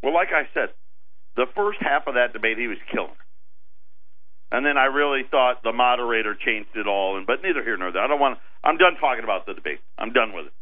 Well, 0.03 0.13
like 0.13 0.29
I 0.29 0.47
said, 0.53 0.69
the 1.35 1.45
first 1.55 1.79
half 1.81 2.07
of 2.07 2.15
that 2.15 2.33
debate, 2.33 2.57
he 2.57 2.67
was 2.67 2.77
killing. 2.91 3.17
And 4.51 4.65
then 4.65 4.77
I 4.77 4.85
really 4.85 5.23
thought 5.29 5.63
the 5.63 5.73
moderator 5.73 6.35
changed 6.35 6.69
it 6.75 6.87
all. 6.87 7.17
And 7.17 7.27
but 7.27 7.41
neither 7.43 7.63
here 7.63 7.75
nor 7.75 7.91
there. 7.91 8.03
I 8.03 8.07
don't 8.07 8.19
want. 8.19 8.39
I'm 8.63 8.77
done 8.77 8.95
talking 8.99 9.23
about 9.23 9.45
the 9.45 9.53
debate. 9.53 9.79
I'm 9.97 10.13
done 10.13 10.31
with 10.33 10.47
it. 10.47 10.53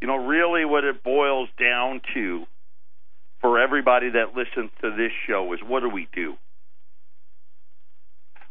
You 0.00 0.06
know, 0.06 0.16
really, 0.16 0.64
what 0.64 0.84
it 0.84 1.02
boils 1.02 1.48
down 1.58 2.00
to 2.14 2.44
for 3.40 3.58
everybody 3.58 4.10
that 4.10 4.36
listens 4.36 4.70
to 4.82 4.90
this 4.96 5.12
show 5.26 5.52
is 5.52 5.60
what 5.66 5.80
do 5.80 5.88
we 5.88 6.08
do? 6.14 6.34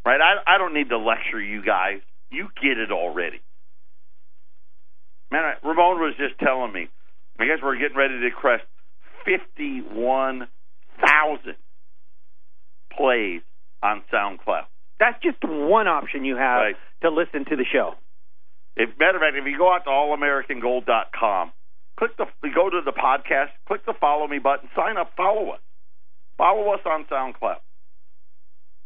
Right? 0.06 0.20
I 0.22 0.56
I 0.56 0.58
don't 0.58 0.74
need 0.74 0.90
to 0.90 0.98
lecture 0.98 1.42
you 1.42 1.62
guys. 1.64 2.00
You 2.30 2.48
get 2.62 2.78
it 2.78 2.92
already. 2.92 3.40
Man, 5.32 5.44
I- 5.44 5.68
Ramon 5.68 6.00
was 6.00 6.14
just 6.18 6.40
telling 6.40 6.72
me. 6.72 6.88
I 7.40 7.46
guess 7.46 7.60
we're 7.62 7.78
getting 7.78 7.98
ready 7.98 8.20
to 8.22 8.32
crest 8.32 8.64
fifty-one 9.26 10.48
thousand 11.06 11.56
plays 12.96 13.42
on 13.84 14.02
SoundCloud. 14.12 14.66
That's 15.00 15.22
just 15.22 15.38
one 15.44 15.88
option 15.88 16.26
you 16.26 16.36
have 16.38 16.62
Right. 16.62 16.76
to 17.02 17.10
listen 17.12 17.46
to 17.46 17.56
the 17.56 17.66
show. 17.72 17.96
If, 18.78 18.90
matter 19.00 19.18
of 19.18 19.22
fact, 19.22 19.36
if 19.36 19.46
you 19.46 19.58
go 19.58 19.74
out 19.74 19.84
to 19.86 19.90
allamericangold.com, 19.90 21.52
click 21.98 22.16
the 22.16 22.26
go 22.54 22.70
to 22.70 22.82
the 22.86 22.92
podcast, 22.92 23.50
click 23.68 23.84
the 23.86 23.94
follow 24.00 24.28
me 24.28 24.38
button, 24.38 24.70
sign 24.76 24.98
up, 24.98 25.14
follow 25.18 25.50
us, 25.50 25.60
follow 26.38 26.72
us 26.74 26.82
on 26.86 27.06
SoundCloud. 27.06 27.58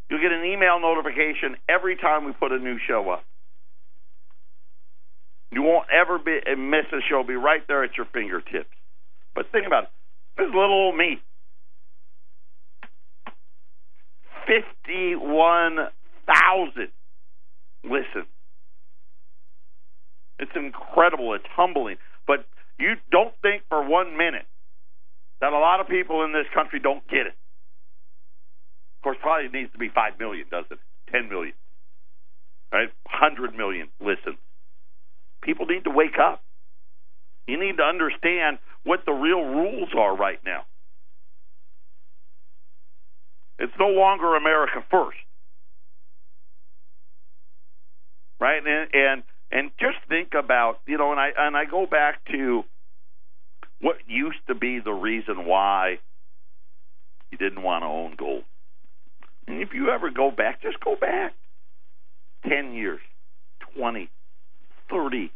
You'll 0.09 0.21
get 0.21 0.31
an 0.31 0.45
email 0.45 0.79
notification 0.79 1.57
every 1.67 1.97
time 1.97 2.25
we 2.25 2.31
put 2.31 2.53
a 2.53 2.57
new 2.57 2.77
show 2.87 3.09
up. 3.09 3.25
You 5.51 5.61
won't 5.61 5.87
ever 5.91 6.17
be 6.17 6.39
miss 6.55 6.85
a 6.93 7.01
show; 7.09 7.23
be 7.27 7.35
right 7.35 7.61
there 7.67 7.83
at 7.83 7.97
your 7.97 8.07
fingertips. 8.13 8.69
But 9.35 9.51
think 9.51 9.67
about 9.67 9.83
it. 9.83 9.89
This 10.37 10.47
is 10.47 10.53
little 10.53 10.71
old 10.71 10.95
me. 10.95 11.21
Fifty-one 14.47 15.89
thousand 16.25 16.91
listen. 17.83 18.25
It's 20.41 20.51
incredible. 20.55 21.33
It's 21.35 21.45
humbling. 21.55 21.97
But 22.27 22.45
you 22.79 22.95
don't 23.11 23.33
think 23.41 23.63
for 23.69 23.87
one 23.87 24.17
minute 24.17 24.45
that 25.39 25.53
a 25.53 25.59
lot 25.59 25.79
of 25.79 25.87
people 25.87 26.25
in 26.25 26.33
this 26.33 26.47
country 26.53 26.79
don't 26.79 27.07
get 27.07 27.27
it. 27.27 27.35
Of 28.97 29.03
course, 29.03 29.17
probably 29.21 29.45
it 29.47 29.53
needs 29.53 29.71
to 29.71 29.79
be 29.79 29.89
five 29.89 30.19
million, 30.19 30.45
doesn't 30.51 30.71
it? 30.71 30.79
Ten 31.11 31.29
million, 31.29 31.53
right? 32.71 32.89
Hundred 33.07 33.55
million 33.55 33.89
listen. 33.99 34.37
People 35.43 35.65
need 35.65 35.85
to 35.85 35.91
wake 35.91 36.17
up. 36.21 36.43
You 37.47 37.59
need 37.59 37.77
to 37.77 37.83
understand 37.83 38.59
what 38.83 39.01
the 39.05 39.11
real 39.11 39.41
rules 39.41 39.89
are 39.97 40.15
right 40.15 40.39
now. 40.45 40.63
It's 43.59 43.73
no 43.79 43.89
longer 43.89 44.35
America 44.35 44.83
first, 44.89 45.17
right? 48.39 48.61
And 48.65 48.89
and 48.93 49.23
and 49.51 49.71
just 49.79 49.97
think 50.07 50.29
about 50.37 50.79
you 50.87 50.97
know, 50.97 51.11
and 51.11 51.19
I 51.19 51.29
and 51.37 51.57
I 51.57 51.65
go 51.65 51.85
back 51.85 52.23
to 52.31 52.63
what 53.81 53.97
used 54.07 54.39
to 54.47 54.55
be 54.55 54.79
the 54.79 54.93
reason 54.93 55.45
why 55.45 55.99
you 57.31 57.37
didn't 57.37 57.63
want 57.63 57.83
to 57.83 57.87
own 57.87 58.15
gold. 58.17 58.43
And 59.47 59.61
if 59.61 59.69
you 59.73 59.89
ever 59.89 60.09
go 60.09 60.31
back, 60.31 60.61
just 60.61 60.79
go 60.79 60.95
back 60.99 61.33
ten 62.47 62.73
years, 62.73 63.01
twenty, 63.75 64.09
thirty, 64.89 65.31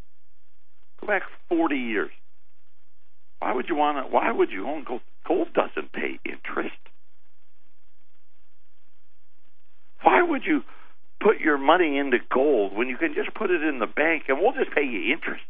go 1.01 1.07
back 1.07 1.23
forty 1.49 1.77
years. 1.77 2.11
Why 3.39 3.53
would 3.53 3.67
you 3.67 3.75
want 3.75 3.97
to? 3.97 4.13
Why 4.13 4.31
would 4.31 4.51
you 4.51 4.67
own 4.67 4.85
gold? 4.87 5.01
Gold 5.27 5.49
doesn't 5.53 5.91
pay 5.91 6.19
interest. 6.23 6.75
Why 10.03 10.21
would 10.21 10.43
you 10.45 10.61
put 11.19 11.39
your 11.39 11.57
money 11.57 11.97
into 11.97 12.17
gold 12.33 12.75
when 12.75 12.87
you 12.87 12.97
can 12.97 13.13
just 13.13 13.33
put 13.33 13.49
it 13.51 13.63
in 13.63 13.79
the 13.79 13.87
bank 13.87 14.23
and 14.27 14.39
we'll 14.39 14.53
just 14.53 14.71
pay 14.71 14.83
you 14.83 15.13
interest? 15.13 15.43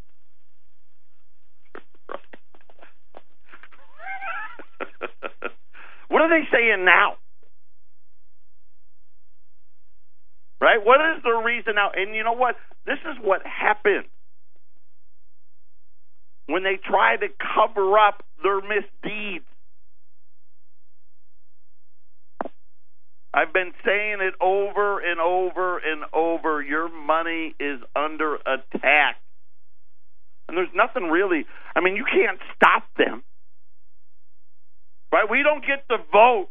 what 6.10 6.22
are 6.22 6.30
they 6.30 6.48
saying 6.52 6.86
now? 6.86 7.18
Right? 10.62 10.80
What 10.84 11.00
is 11.16 11.24
the 11.24 11.42
reason 11.46 11.76
now? 11.76 11.92
And 11.96 12.16
you 12.16 12.24
know 12.24 12.34
what? 12.34 12.56
This 12.86 13.00
is 13.10 13.18
what 13.22 13.42
happened 13.46 14.06
when 16.48 16.64
they 16.64 16.78
try 16.84 17.18
to 17.18 17.28
cover 17.38 17.98
up 18.00 18.24
their 18.44 18.62
misdeeds. 18.62 19.46
I've 23.36 23.52
been 23.52 23.74
saying 23.86 24.20
it 24.22 24.34
over 24.40 25.00
and 25.00 25.20
over 25.20 25.78
and 25.78 26.06
over. 26.14 26.62
Your 26.62 26.88
money 26.88 27.54
is 27.60 27.82
under 27.94 28.36
attack. 28.36 29.18
And 30.48 30.56
there's 30.56 30.74
nothing 30.74 31.10
really, 31.10 31.46
I 31.76 31.82
mean, 31.82 31.98
you 31.98 32.06
can't 32.06 32.40
stop 32.56 32.84
them. 32.98 33.24
Right? 35.12 35.30
We 35.30 35.44
don't 35.44 35.66
get 35.66 35.86
to 35.90 35.98
vote 36.14 36.48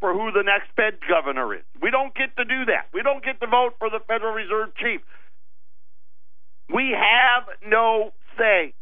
for 0.00 0.12
who 0.12 0.32
the 0.32 0.42
next 0.42 0.66
Fed 0.74 0.98
governor 1.08 1.54
is. 1.54 1.62
We 1.80 1.92
don't 1.92 2.14
get 2.14 2.36
to 2.36 2.44
do 2.44 2.64
that. 2.66 2.88
We 2.92 3.02
don't 3.02 3.24
get 3.24 3.38
to 3.40 3.46
vote 3.46 3.74
for 3.78 3.88
the 3.88 4.00
Federal 4.08 4.34
Reserve 4.34 4.74
chief. 4.74 5.00
We 6.74 6.92
have 6.92 7.44
no 7.64 8.10
say. 8.36 8.74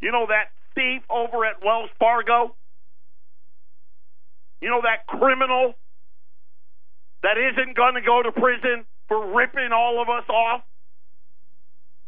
You 0.00 0.12
know 0.12 0.26
that 0.28 0.48
thief 0.74 1.02
over 1.10 1.44
at 1.44 1.62
Wells 1.62 1.90
Fargo? 1.98 2.54
You 4.60 4.70
know 4.70 4.80
that 4.82 5.06
criminal 5.06 5.74
that 7.22 7.36
isn't 7.38 7.76
going 7.76 7.94
to 7.94 8.02
go 8.02 8.22
to 8.22 8.32
prison 8.32 8.84
for 9.08 9.34
ripping 9.34 9.70
all 9.72 10.00
of 10.00 10.08
us 10.08 10.28
off? 10.28 10.62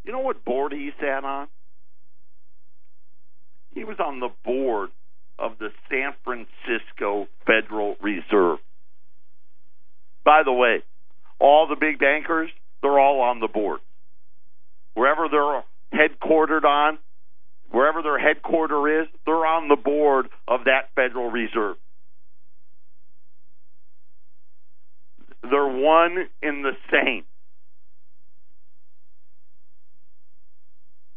You 0.05 0.12
know 0.12 0.20
what 0.20 0.44
board 0.44 0.72
he 0.72 0.90
sat 1.01 1.24
on? 1.24 1.49
He 3.74 3.84
was 3.84 3.97
on 3.99 4.20
the 4.20 4.30
board 4.44 4.90
of 5.38 5.59
the 5.59 5.70
San 5.90 6.14
Francisco 6.24 7.28
Federal 7.44 7.97
Reserve. 8.01 8.59
By 10.24 10.42
the 10.44 10.53
way, 10.53 10.82
all 11.38 11.66
the 11.66 11.76
big 11.76 11.99
bankers, 11.99 12.51
they're 12.82 12.99
all 12.99 13.20
on 13.20 13.40
the 13.40 13.49
board. 13.49 13.80
Wherever 14.94 15.28
they're 15.28 15.62
headquartered 15.92 16.64
on, 16.64 16.99
wherever 17.70 18.03
their 18.03 18.18
headquarter 18.18 19.03
is, 19.03 19.09
they're 19.24 19.47
on 19.47 19.68
the 19.68 19.76
board 19.76 20.28
of 20.49 20.64
that 20.64 20.90
Federal 20.94 21.30
Reserve. 21.30 21.76
They're 25.43 25.66
one 25.66 26.28
in 26.43 26.62
the 26.62 26.72
same. 26.91 27.24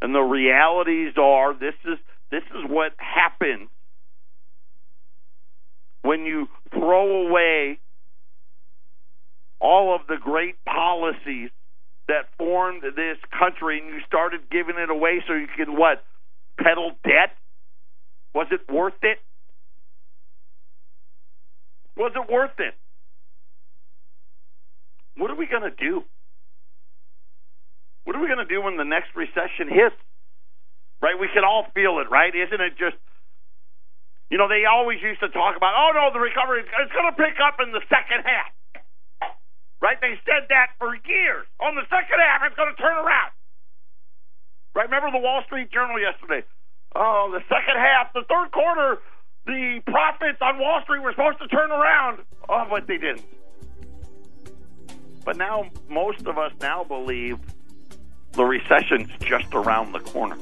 And 0.01 0.15
the 0.15 0.21
realities 0.21 1.13
are 1.17 1.53
this 1.53 1.73
is 1.85 1.97
this 2.31 2.43
is 2.55 2.69
what 2.69 2.93
happens 2.97 3.69
when 6.03 6.25
you 6.25 6.47
throw 6.71 7.27
away 7.27 7.79
all 9.59 9.93
of 9.93 10.01
the 10.07 10.15
great 10.21 10.55
policies 10.63 11.49
that 12.07 12.29
formed 12.37 12.81
this 12.81 13.17
country 13.37 13.79
and 13.79 13.89
you 13.89 13.99
started 14.07 14.49
giving 14.49 14.75
it 14.77 14.89
away 14.89 15.21
so 15.27 15.33
you 15.33 15.47
could 15.57 15.69
what 15.69 16.03
peddle 16.57 16.91
debt? 17.03 17.35
Was 18.33 18.47
it 18.51 18.61
worth 18.71 18.93
it? 19.01 19.17
Was 21.97 22.13
it 22.15 22.31
worth 22.31 22.57
it 22.59 22.73
what 25.19 25.29
are 25.29 25.35
we 25.35 25.45
going 25.45 25.63
to 25.67 25.75
do 25.75 26.03
what 28.05 28.15
are 28.15 28.21
we 28.21 28.27
going 28.27 28.41
to 28.41 28.49
do 28.49 28.63
when 28.63 28.77
the 28.77 28.87
next 28.87 29.13
recession 29.15 29.69
hits 29.69 29.95
right 31.03 31.19
we 31.19 31.27
can 31.29 31.43
all 31.43 31.67
feel 31.75 31.99
it 31.99 32.09
right 32.09 32.33
isn't 32.33 32.61
it 32.61 32.73
just 32.79 32.95
You 34.29 34.37
know, 34.37 34.45
they 34.47 34.65
always 34.69 35.01
used 35.01 35.19
to 35.25 35.29
talk 35.33 35.57
about, 35.57 35.73
oh 35.73 35.89
no, 35.97 36.13
the 36.13 36.21
recovery 36.21 36.61
it's 36.61 36.93
going 36.93 37.09
to 37.09 37.17
pick 37.17 37.41
up 37.41 37.57
in 37.65 37.73
the 37.73 37.81
second 37.89 38.21
half. 38.29 38.53
Right? 39.81 39.97
They 40.01 40.19
said 40.21 40.45
that 40.53 40.77
for 40.77 40.93
years. 40.93 41.47
On 41.59 41.73
the 41.73 41.81
second 41.89 42.19
half, 42.21 42.45
it's 42.45 42.55
going 42.55 42.69
to 42.69 42.77
turn 42.77 42.93
around. 42.93 43.31
Right? 44.75 44.85
Remember 44.85 45.09
the 45.09 45.23
Wall 45.23 45.41
Street 45.49 45.71
Journal 45.73 45.97
yesterday? 45.97 46.45
Oh, 46.93 47.31
the 47.33 47.41
second 47.49 47.77
half, 47.81 48.13
the 48.13 48.21
third 48.29 48.51
quarter, 48.51 49.01
the 49.49 49.81
profits 49.87 50.37
on 50.45 50.59
Wall 50.59 50.81
Street 50.83 51.01
were 51.01 51.13
supposed 51.13 51.39
to 51.41 51.47
turn 51.47 51.71
around. 51.71 52.19
Oh, 52.47 52.67
but 52.69 52.85
they 52.85 52.97
didn't. 53.01 53.25
But 55.25 55.37
now, 55.37 55.69
most 55.89 56.25
of 56.25 56.37
us 56.37 56.51
now 56.61 56.83
believe 56.83 57.37
the 58.33 58.43
recession's 58.43 59.09
just 59.19 59.53
around 59.53 59.91
the 59.91 59.99
corner. 59.99 60.37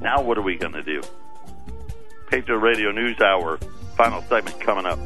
Now, 0.00 0.22
what 0.22 0.38
are 0.38 0.42
we 0.42 0.56
going 0.56 0.72
to 0.72 0.82
do? 0.82 1.02
Patriot 2.28 2.58
Radio 2.58 2.90
News 2.92 3.20
Hour, 3.20 3.58
final 3.96 4.22
segment 4.22 4.60
coming 4.60 4.86
up. 4.86 4.98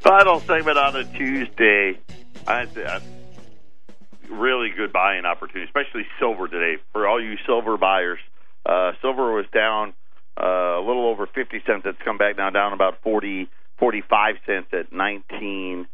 Final 0.00 0.40
segment 0.40 0.78
on 0.78 0.94
a 0.94 1.04
Tuesday. 1.16 1.98
I, 2.46 2.68
I 2.76 3.00
really 4.28 4.70
good 4.70 4.92
buying 4.92 5.24
opportunity, 5.24 5.66
especially 5.66 6.06
silver 6.18 6.46
today 6.46 6.80
for 6.92 7.08
all 7.08 7.20
you 7.20 7.36
silver 7.44 7.76
buyers. 7.76 8.20
Uh, 8.64 8.92
silver 9.00 9.34
was 9.34 9.46
down 9.52 9.90
uh, 9.90 9.92
a 10.36 10.80
little 10.84 11.06
over 11.08 11.26
50 11.26 11.62
cents. 11.66 11.82
It's 11.84 11.98
come 12.04 12.18
back 12.18 12.36
now 12.36 12.50
down 12.50 12.72
about 12.72 13.02
40, 13.02 13.48
45 13.78 14.36
cents 14.46 14.68
at 14.72 14.92
1906. 14.92 15.88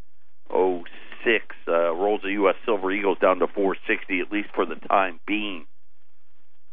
Uh, 1.69 1.93
rolls 1.95 2.23
the 2.23 2.33
U.S. 2.33 2.57
Silver 2.65 2.91
Eagles 2.91 3.19
down 3.21 3.39
to 3.39 3.47
460 3.47 4.21
at 4.21 4.33
least 4.33 4.49
for 4.55 4.67
the 4.67 4.75
time 4.89 5.21
being. 5.27 5.67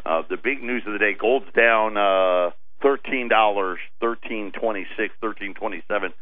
Uh, 0.06 0.24
the 0.30 0.38
big 0.38 0.64
news 0.64 0.84
of 0.88 0.94
the 0.94 1.00
day: 1.00 1.14
gold's 1.14 1.52
down 1.56 1.98
uh, 1.98 2.52
thirteen 2.82 3.28
dollars, 3.28 3.80
thirteen 4.00 4.52
twenty 4.52 4.88
six, 4.98 5.14
thirteen 5.22 5.54
twenty 5.54 5.84
seven, 5.88 6.14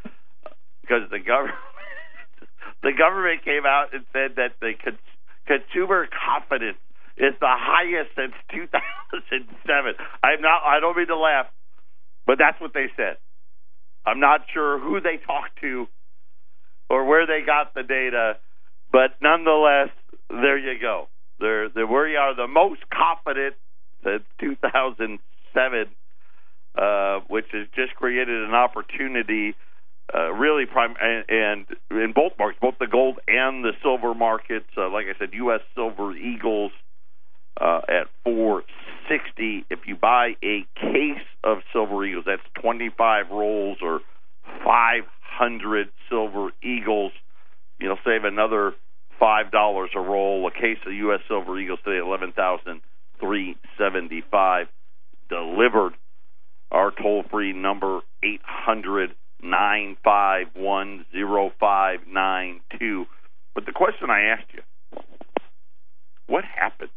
because 0.81 1.03
the 1.11 1.19
government 1.19 1.55
the 2.83 2.91
government 2.97 3.45
came 3.45 3.65
out 3.65 3.93
and 3.93 4.03
said 4.11 4.35
that 4.37 4.53
the 4.61 4.73
con- 4.83 4.97
consumer 5.45 6.07
confidence 6.25 6.77
is 7.17 7.33
the 7.41 7.49
highest 7.49 8.13
since 8.15 8.33
2007. 8.53 9.93
I'm 10.23 10.41
not. 10.41 10.61
I 10.63 10.79
don't 10.79 10.95
mean 10.95 11.07
to 11.07 11.17
laugh, 11.17 11.47
but 12.25 12.37
that's 12.37 12.59
what 12.61 12.73
they 12.73 12.87
said. 12.95 13.17
I'm 14.05 14.19
not 14.19 14.41
sure 14.53 14.79
who 14.79 15.01
they 15.01 15.17
talked 15.25 15.59
to 15.61 15.87
or 16.89 17.05
where 17.05 17.27
they 17.27 17.45
got 17.45 17.73
the 17.73 17.83
data, 17.83 18.37
but 18.91 19.17
nonetheless, 19.21 19.89
there 20.29 20.57
you 20.57 20.79
go. 20.79 21.07
They're, 21.39 21.69
they're, 21.69 21.85
we 21.85 22.15
are 22.15 22.35
the 22.35 22.47
most 22.47 22.81
confident 22.89 23.55
since 24.03 24.23
2007, 24.39 25.85
uh, 26.77 27.19
which 27.27 27.45
has 27.51 27.67
just 27.75 27.95
created 27.95 28.43
an 28.47 28.53
opportunity. 28.53 29.55
Uh, 30.13 30.31
really, 30.31 30.65
prime 30.65 30.95
and, 31.01 31.25
and 31.27 31.65
in 31.91 32.13
both 32.15 32.31
markets, 32.39 32.59
both 32.61 32.75
the 32.79 32.87
gold 32.87 33.19
and 33.27 33.65
the 33.65 33.73
silver 33.83 34.13
markets. 34.13 34.69
Uh, 34.77 34.89
like 34.89 35.05
I 35.13 35.19
said, 35.19 35.29
U.S. 35.33 35.59
Silver 35.75 36.15
Eagles 36.15 36.71
uh, 37.59 37.81
at 37.87 38.07
460. 38.23 39.65
If 39.69 39.79
you 39.85 39.95
buy 39.95 40.35
a 40.43 40.65
case 40.75 41.25
of 41.43 41.59
Silver 41.73 42.05
Eagles, 42.05 42.25
that's 42.25 42.41
25 42.61 43.31
rolls 43.31 43.77
or 43.81 44.01
500 44.63 45.89
Silver 46.09 46.49
Eagles. 46.63 47.11
You'll 47.79 47.99
save 48.05 48.23
another 48.23 48.73
five 49.19 49.51
dollars 49.51 49.91
a 49.95 49.99
roll. 49.99 50.47
A 50.47 50.51
case 50.51 50.77
of 50.85 50.93
U.S. 50.93 51.19
Silver 51.27 51.59
Eagles 51.59 51.79
today, 51.83 51.99
eleven 51.99 52.31
thousand 52.31 52.81
three 53.19 53.55
seventy 53.77 54.23
five. 54.31 54.67
Delivered. 55.29 55.93
Our 56.71 56.91
toll 56.91 57.23
free 57.31 57.53
number 57.53 58.01
eight 58.23 58.41
hundred 58.43 59.11
nine 59.41 59.95
five 60.03 60.47
one 60.55 61.05
zero 61.11 61.51
five 61.59 61.99
nine 62.07 62.61
two. 62.79 63.05
But 63.55 63.65
the 63.65 63.71
question 63.71 64.09
I 64.09 64.33
asked 64.33 64.51
you: 64.53 64.61
What 66.27 66.43
happens 66.43 66.91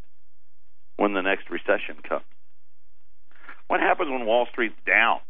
when 1.01 1.15
the 1.15 1.23
next 1.23 1.49
recession 1.49 1.97
comes? 2.07 2.25
What 3.69 3.81
happens 3.81 4.11
when 4.11 4.27
Wall 4.27 4.47
Street's 4.53 4.75
down 4.87 5.21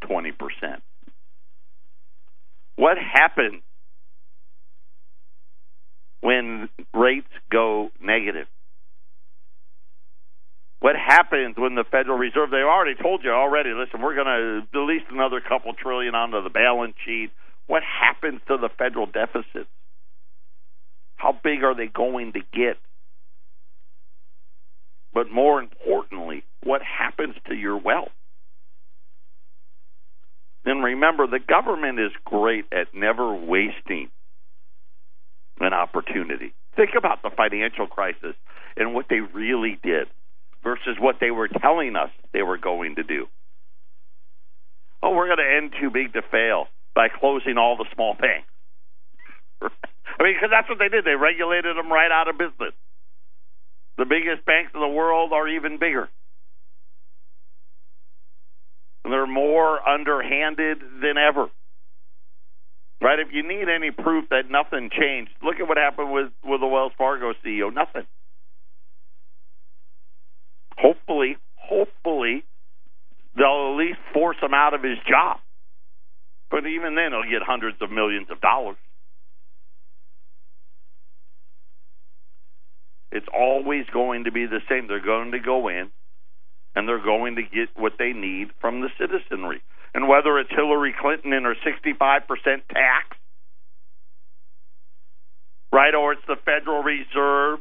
twenty 0.00 0.30
percent? 0.30 0.80
What 2.76 2.96
happens 2.96 3.62
when 6.20 6.68
rates 6.94 7.32
go 7.50 7.90
negative? 8.00 8.46
What 10.78 10.94
happens 10.94 11.56
when 11.58 11.74
the 11.74 11.84
Federal 11.90 12.18
Reserve, 12.18 12.50
they 12.50 12.58
already 12.58 12.94
told 12.94 13.24
you 13.24 13.32
already, 13.32 13.70
listen, 13.70 14.00
we're 14.02 14.14
going 14.14 14.26
to 14.26 14.78
release 14.78 15.02
another 15.10 15.40
couple 15.40 15.72
trillion 15.72 16.14
onto 16.14 16.44
the 16.44 16.50
balance 16.50 16.94
sheet. 17.04 17.30
What 17.66 17.82
happens 17.82 18.40
to 18.46 18.56
the 18.56 18.68
federal 18.78 19.06
deficit? 19.06 19.66
How 21.16 21.32
big 21.42 21.64
are 21.64 21.74
they 21.74 21.86
going 21.86 22.34
to 22.34 22.40
get? 22.52 22.76
But 25.16 25.30
more 25.30 25.58
importantly, 25.58 26.44
what 26.62 26.82
happens 26.82 27.36
to 27.48 27.54
your 27.54 27.78
wealth? 27.78 28.12
Then 30.66 30.80
remember, 30.82 31.26
the 31.26 31.38
government 31.38 31.98
is 31.98 32.12
great 32.26 32.66
at 32.70 32.88
never 32.94 33.34
wasting 33.34 34.10
an 35.58 35.72
opportunity. 35.72 36.52
Think 36.76 36.90
about 36.98 37.22
the 37.22 37.30
financial 37.34 37.86
crisis 37.86 38.36
and 38.76 38.92
what 38.92 39.06
they 39.08 39.20
really 39.20 39.78
did 39.82 40.08
versus 40.62 40.98
what 41.00 41.16
they 41.18 41.30
were 41.30 41.48
telling 41.48 41.96
us 41.96 42.10
they 42.34 42.42
were 42.42 42.58
going 42.58 42.96
to 42.96 43.02
do. 43.02 43.24
Oh, 45.02 45.14
we're 45.14 45.34
going 45.34 45.38
to 45.38 45.56
end 45.56 45.72
too 45.80 45.88
big 45.88 46.12
to 46.12 46.20
fail 46.30 46.66
by 46.94 47.08
closing 47.08 47.56
all 47.56 47.78
the 47.78 47.86
small 47.94 48.12
banks. 48.12 48.52
I 49.62 50.22
mean, 50.22 50.34
because 50.34 50.50
that's 50.52 50.68
what 50.68 50.78
they 50.78 50.90
did. 50.90 51.06
They 51.06 51.16
regulated 51.16 51.74
them 51.74 51.90
right 51.90 52.12
out 52.12 52.28
of 52.28 52.36
business. 52.36 52.74
The 53.98 54.04
biggest 54.04 54.44
banks 54.44 54.72
in 54.74 54.80
the 54.80 54.88
world 54.88 55.32
are 55.32 55.48
even 55.48 55.78
bigger. 55.78 56.08
They're 59.04 59.26
more 59.26 59.86
underhanded 59.88 60.78
than 61.00 61.16
ever. 61.16 61.48
Right? 63.00 63.18
If 63.18 63.28
you 63.32 63.46
need 63.46 63.68
any 63.68 63.90
proof 63.90 64.28
that 64.30 64.50
nothing 64.50 64.90
changed, 64.90 65.30
look 65.42 65.60
at 65.60 65.68
what 65.68 65.76
happened 65.76 66.12
with, 66.12 66.32
with 66.44 66.60
the 66.60 66.66
Wells 66.66 66.92
Fargo 66.98 67.32
CEO. 67.44 67.72
Nothing. 67.72 68.06
Hopefully, 70.76 71.36
hopefully, 71.54 72.44
they'll 73.36 73.72
at 73.72 73.76
least 73.78 73.98
force 74.12 74.36
him 74.42 74.54
out 74.54 74.74
of 74.74 74.82
his 74.82 74.98
job. 75.08 75.38
But 76.50 76.66
even 76.66 76.94
then, 76.94 77.12
he'll 77.12 77.30
get 77.30 77.46
hundreds 77.46 77.76
of 77.80 77.90
millions 77.90 78.28
of 78.30 78.40
dollars. 78.40 78.76
It's 83.16 83.28
always 83.32 83.86
going 83.92 84.24
to 84.24 84.30
be 84.30 84.44
the 84.44 84.60
same. 84.68 84.88
They're 84.88 85.00
going 85.00 85.32
to 85.32 85.40
go 85.40 85.68
in 85.68 85.90
and 86.74 86.86
they're 86.86 87.02
going 87.02 87.36
to 87.36 87.42
get 87.42 87.70
what 87.74 87.94
they 87.98 88.12
need 88.12 88.48
from 88.60 88.82
the 88.82 88.90
citizenry. 89.00 89.62
And 89.94 90.06
whether 90.06 90.38
it's 90.38 90.50
Hillary 90.50 90.94
Clinton 91.00 91.32
and 91.32 91.46
her 91.46 91.54
65% 91.64 91.96
tax, 92.68 93.16
right, 95.72 95.94
or 95.94 96.12
it's 96.12 96.26
the 96.28 96.36
Federal 96.44 96.82
Reserve 96.82 97.60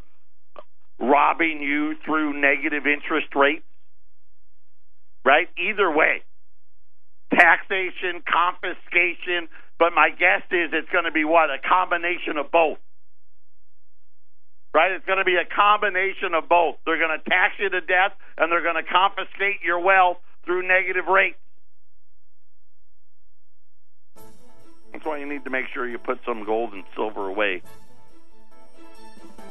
robbing 0.99 1.61
you 1.61 1.95
through 2.05 2.33
negative 2.39 2.85
interest 2.85 3.33
rates, 3.33 3.63
right? 5.23 5.47
Either 5.57 5.89
way, 5.89 6.23
taxation, 7.33 8.21
confiscation, 8.27 9.47
but 9.79 9.93
my 9.95 10.09
guess 10.09 10.43
is 10.51 10.71
it's 10.73 10.91
going 10.91 11.05
to 11.05 11.11
be 11.11 11.23
what? 11.23 11.49
A 11.49 11.59
combination 11.65 12.35
of 12.37 12.51
both. 12.51 12.77
Right? 14.75 14.91
It's 14.91 15.05
going 15.05 15.19
to 15.19 15.23
be 15.23 15.37
a 15.37 15.45
combination 15.45 16.33
of 16.33 16.49
both. 16.49 16.75
They're 16.85 16.99
going 16.99 17.17
to 17.17 17.29
tax 17.29 17.53
you 17.59 17.69
to 17.69 17.79
death 17.79 18.11
and 18.37 18.51
they're 18.51 18.61
going 18.61 18.75
to 18.75 18.83
confiscate 18.83 19.61
your 19.63 19.79
wealth 19.79 20.17
through 20.43 20.67
negative 20.67 21.07
rates. 21.07 21.37
That's 24.91 25.05
why 25.05 25.19
you 25.19 25.27
need 25.27 25.45
to 25.45 25.49
make 25.49 25.67
sure 25.73 25.87
you 25.87 25.97
put 25.97 26.19
some 26.25 26.43
gold 26.43 26.73
and 26.73 26.83
silver 26.93 27.25
away. 27.25 27.61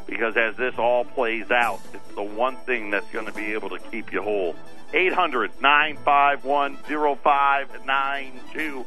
Because 0.06 0.36
as 0.36 0.58
this 0.58 0.74
all 0.76 1.06
plays 1.06 1.50
out, 1.50 1.80
it's 1.94 2.14
the 2.14 2.22
one 2.22 2.56
thing 2.66 2.90
that's 2.90 3.10
going 3.10 3.24
to 3.24 3.32
be 3.32 3.54
able 3.54 3.70
to 3.70 3.78
keep 3.78 4.12
you 4.12 4.20
whole. 4.20 4.54
800 4.92 5.52
951 5.58 6.76
0592. 6.76 8.84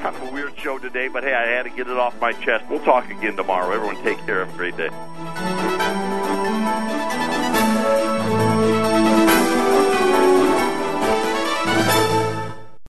Kind 0.00 0.16
of 0.16 0.22
a 0.28 0.32
weird 0.32 0.58
show 0.58 0.78
today, 0.78 1.08
but 1.08 1.24
hey, 1.24 1.34
I 1.34 1.46
had 1.46 1.64
to 1.64 1.70
get 1.70 1.88
it 1.88 1.96
off 1.96 2.20
my 2.20 2.32
chest. 2.32 2.64
We'll 2.68 2.80
talk 2.80 3.10
again 3.10 3.36
tomorrow. 3.36 3.72
Everyone, 3.74 3.96
take 4.04 4.18
care. 4.26 4.44
Have 4.44 4.54
a 4.54 4.56
great 4.56 4.76
day. 4.76 4.90